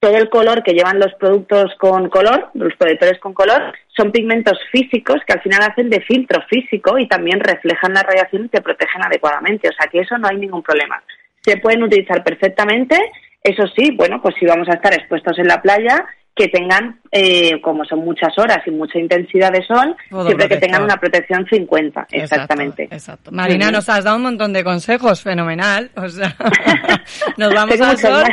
todo 0.00 0.16
el 0.16 0.28
color 0.28 0.62
que 0.62 0.74
llevan 0.74 1.00
los 1.00 1.12
productos 1.14 1.74
con 1.78 2.08
color, 2.08 2.50
los 2.54 2.74
protectores 2.76 3.18
con 3.18 3.34
color, 3.34 3.72
son 3.88 4.12
pigmentos 4.12 4.58
físicos 4.70 5.16
que 5.26 5.32
al 5.32 5.42
final 5.42 5.62
hacen 5.62 5.90
de 5.90 6.00
filtro 6.02 6.40
físico 6.48 6.98
y 6.98 7.08
también 7.08 7.40
reflejan 7.40 7.94
la 7.94 8.02
radiación 8.02 8.44
y 8.44 8.48
te 8.48 8.62
protegen 8.62 9.04
adecuadamente. 9.04 9.68
O 9.68 9.72
sea 9.72 9.90
que 9.90 10.00
eso 10.00 10.16
no 10.18 10.28
hay 10.28 10.36
ningún 10.36 10.62
problema. 10.62 11.02
Se 11.42 11.56
pueden 11.56 11.82
utilizar 11.82 12.22
perfectamente. 12.22 12.96
Eso 13.42 13.64
sí, 13.76 13.92
bueno, 13.96 14.20
pues 14.22 14.34
si 14.38 14.46
vamos 14.46 14.68
a 14.68 14.74
estar 14.74 14.92
expuestos 14.94 15.38
en 15.38 15.48
la 15.48 15.62
playa, 15.62 16.06
que 16.38 16.48
tengan, 16.48 17.00
eh, 17.10 17.60
como 17.60 17.84
son 17.84 17.98
muchas 18.04 18.32
horas 18.38 18.58
y 18.64 18.70
mucha 18.70 18.98
intensidad 18.98 19.50
de 19.50 19.66
sol, 19.66 19.96
Todo 20.08 20.26
siempre 20.26 20.48
que 20.48 20.56
tengan 20.58 20.84
una 20.84 20.96
protección 20.96 21.44
50, 21.50 22.06
exactamente. 22.12 22.84
Exacto. 22.84 23.32
Marina, 23.32 23.72
nos 23.72 23.88
has 23.88 24.04
dado 24.04 24.16
un 24.16 24.22
montón 24.22 24.52
de 24.52 24.62
consejos, 24.62 25.20
fenomenal. 25.20 25.90
O 25.96 26.08
sea, 26.08 26.36
nos 27.36 27.52
vamos 27.52 27.74
Tengo 27.74 27.86
al 27.86 27.98
sol 27.98 28.24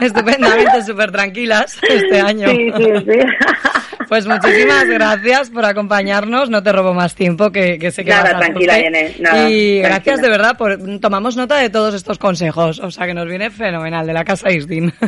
estupendamente, 0.00 0.82
súper 0.82 1.10
tranquilas 1.10 1.80
este 1.88 2.20
año. 2.20 2.46
Sí, 2.48 2.70
sí, 2.76 2.84
sí. 3.06 3.18
Pues 4.10 4.26
muchísimas 4.26 4.84
gracias 4.86 5.50
por 5.50 5.64
acompañarnos. 5.64 6.50
No 6.50 6.62
te 6.62 6.72
robo 6.72 6.92
más 6.92 7.14
tiempo, 7.14 7.50
que, 7.50 7.78
que 7.78 7.90
sé 7.90 8.04
que 8.04 8.10
Nada, 8.10 8.24
vas 8.24 8.34
a 8.34 8.38
tranquila. 8.40 8.78
Irene, 8.78 9.14
nada, 9.20 9.48
Y 9.48 9.78
tranquila. 9.80 9.88
gracias 9.88 10.20
de 10.20 10.28
verdad 10.28 10.56
por 10.58 10.78
tomamos 11.00 11.36
nota 11.36 11.56
de 11.56 11.70
todos 11.70 11.94
estos 11.94 12.18
consejos. 12.18 12.80
O 12.80 12.90
sea, 12.90 13.06
que 13.06 13.14
nos 13.14 13.26
viene 13.26 13.50
fenomenal 13.50 14.06
de 14.06 14.12
la 14.12 14.24
casa 14.24 14.50
Isdin. 14.50 14.92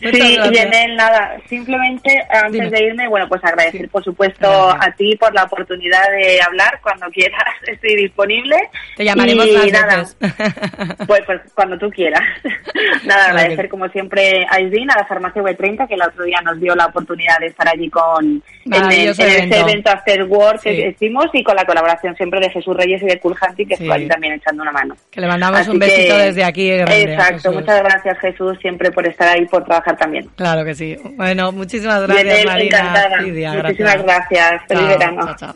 Sí. 0.00 0.36
Yenel, 0.52 0.96
nada, 0.96 1.36
simplemente 1.48 2.10
antes 2.30 2.52
Dime. 2.52 2.70
de 2.70 2.84
irme, 2.86 3.08
bueno, 3.08 3.26
pues 3.28 3.42
agradecer 3.44 3.82
Sí. 3.82 3.86
por 3.88 4.02
supuesto 4.04 4.48
Gracias. 4.48 4.86
a 4.86 4.96
ti 4.96 5.16
por 5.16 5.34
la 5.34 5.44
oportunidad 5.44 6.02
de 6.10 6.40
hablar 6.40 6.78
cuando 6.82 7.06
quieras, 7.10 7.42
estoy 7.66 7.96
disponible. 7.96 8.56
Te 8.96 9.04
llamaremos 9.04 9.46
y 9.46 9.52
más 9.52 9.72
nada, 9.72 9.96
veces. 9.98 10.16
Pues, 11.06 11.20
pues 11.26 11.40
cuando 11.54 11.78
tú 11.78 11.90
quieras. 11.90 12.22
nada, 13.04 13.26
agradecer 13.28 13.68
como 13.68 13.88
siempre 13.88 14.46
a 14.50 14.60
Isdin, 14.60 14.90
a 14.90 14.98
la 14.98 15.06
farmacia 15.06 15.42
V30, 15.42 15.88
que 15.88 15.94
el 15.94 16.02
otro 16.02 16.24
día 16.24 16.40
nos 16.44 16.60
dio 16.60 16.74
la 16.74 16.86
oportunidad 16.86 17.38
de 17.40 17.46
estar 17.46 17.68
allí 17.68 17.88
con 17.90 18.17
en, 18.20 18.26
el- 18.26 18.42
en 18.64 18.70
Maravilloso 18.82 19.22
ese 19.22 19.38
evento. 19.38 19.56
evento 19.56 19.90
After 19.90 20.22
Work 20.24 20.60
Sí. 20.62 20.68
que 20.70 20.88
hicimos 20.88 21.26
y 21.32 21.42
con 21.42 21.56
la 21.56 21.64
colaboración 21.64 22.14
siempre 22.16 22.40
de 22.40 22.50
Jesús 22.50 22.76
Reyes 22.76 23.02
y 23.02 23.06
de 23.06 23.18
Cool 23.18 23.34
Hunting, 23.40 23.66
que 23.66 23.76
Sí. 23.76 23.82
estuvo 23.84 23.92
allí 23.94 24.08
también 24.08 24.34
echando 24.34 24.62
una 24.62 24.72
mano. 24.72 24.94
Que 25.10 25.20
le 25.20 25.26
mandamos 25.28 25.60
Así 25.60 25.70
un 25.70 25.78
besito 25.78 26.16
que- 26.16 26.22
desde 26.22 26.44
aquí. 26.44 26.68
grande 26.70 27.02
Exacto, 27.14 27.52
muchas 27.52 27.82
gracias 27.82 28.18
Jesús 28.20 28.58
siempre 28.60 28.90
por 28.90 29.06
estar 29.08 29.28
ahí, 29.28 29.46
por 29.46 29.64
trabajar 29.64 29.96
también. 29.96 30.28
Claro 30.36 30.64
que 30.64 30.74
sí. 30.74 30.96
Bueno, 31.16 31.52
muchísimas 31.52 32.02
gracias, 32.06 32.44
Marina. 32.44 32.78
encantada. 32.78 33.22
Lidia, 33.22 33.52
Muchísimas 33.54 34.02
gracias. 34.02 34.62
Feliz 34.68 34.82
Chao, 34.88 34.98
verano. 34.98 35.24
chao, 35.24 35.36
chao. 35.36 35.54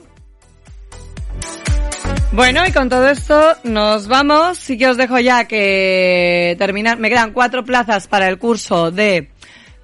Bueno, 2.32 2.62
y 2.66 2.72
con 2.72 2.88
todo 2.88 3.10
esto 3.10 3.56
nos 3.64 4.08
vamos. 4.08 4.56
Sí 4.56 4.78
que 4.78 4.88
os 4.88 4.96
dejo 4.96 5.18
ya 5.18 5.44
que 5.46 6.56
terminar. 6.58 6.98
Me 6.98 7.10
quedan 7.10 7.32
cuatro 7.32 7.62
plazas 7.62 8.06
para 8.08 8.26
el 8.28 8.38
curso 8.38 8.90
de 8.90 9.28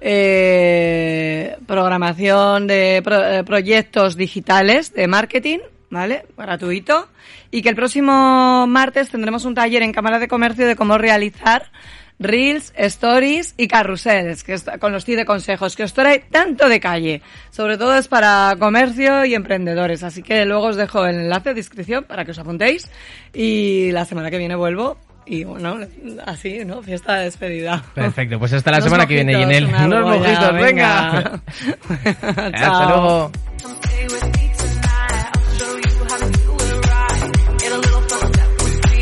eh, 0.01 1.55
programación 1.67 2.67
de 2.67 3.01
pro- 3.03 3.25
eh, 3.25 3.43
proyectos 3.43 4.15
digitales 4.15 4.93
de 4.93 5.07
marketing, 5.07 5.59
¿vale? 5.89 6.25
Gratuito. 6.37 7.07
Y 7.51 7.61
que 7.61 7.69
el 7.69 7.75
próximo 7.75 8.65
martes 8.67 9.09
tendremos 9.09 9.45
un 9.45 9.55
taller 9.55 9.81
en 9.81 9.91
Cámara 9.91 10.19
de 10.19 10.27
Comercio 10.27 10.67
de 10.67 10.75
cómo 10.75 10.97
realizar 10.97 11.71
Reels, 12.19 12.73
Stories 12.75 13.55
y 13.57 13.67
Carruseles, 13.67 14.43
que 14.43 14.55
con 14.79 14.91
los 14.91 15.05
TI 15.05 15.15
de 15.15 15.25
consejos, 15.25 15.75
que 15.75 15.83
os 15.83 15.93
trae 15.93 16.19
tanto 16.29 16.67
de 16.67 16.79
calle. 16.79 17.21
Sobre 17.49 17.77
todo 17.77 17.95
es 17.95 18.07
para 18.09 18.55
comercio 18.59 19.23
y 19.25 19.33
emprendedores. 19.35 20.03
Así 20.03 20.21
que 20.21 20.45
luego 20.45 20.65
os 20.67 20.75
dejo 20.75 21.05
el 21.05 21.15
enlace 21.15 21.49
de 21.49 21.55
descripción 21.55 22.03
para 22.03 22.25
que 22.25 22.31
os 22.31 22.39
apuntéis. 22.39 22.89
Y 23.33 23.91
la 23.93 24.03
semana 24.05 24.29
que 24.29 24.37
viene 24.37 24.55
vuelvo 24.55 24.97
y 25.29 25.43
bueno, 25.43 25.77
así, 26.25 26.65
¿no? 26.65 26.81
Fiesta 26.81 27.17
de 27.17 27.25
despedida. 27.25 27.83
Perfecto, 27.93 28.39
pues 28.39 28.51
hasta 28.53 28.71
la 28.71 28.81
semana 28.81 29.03
mojitos, 29.03 29.07
que 29.07 29.13
viene, 29.13 29.35
Ginel. 29.37 29.65
Unos 29.85 30.17
mojitos, 30.17 30.53
venga. 30.53 31.41
venga. 31.87 32.51
Hasta 32.57 32.85
luego. 32.89 33.31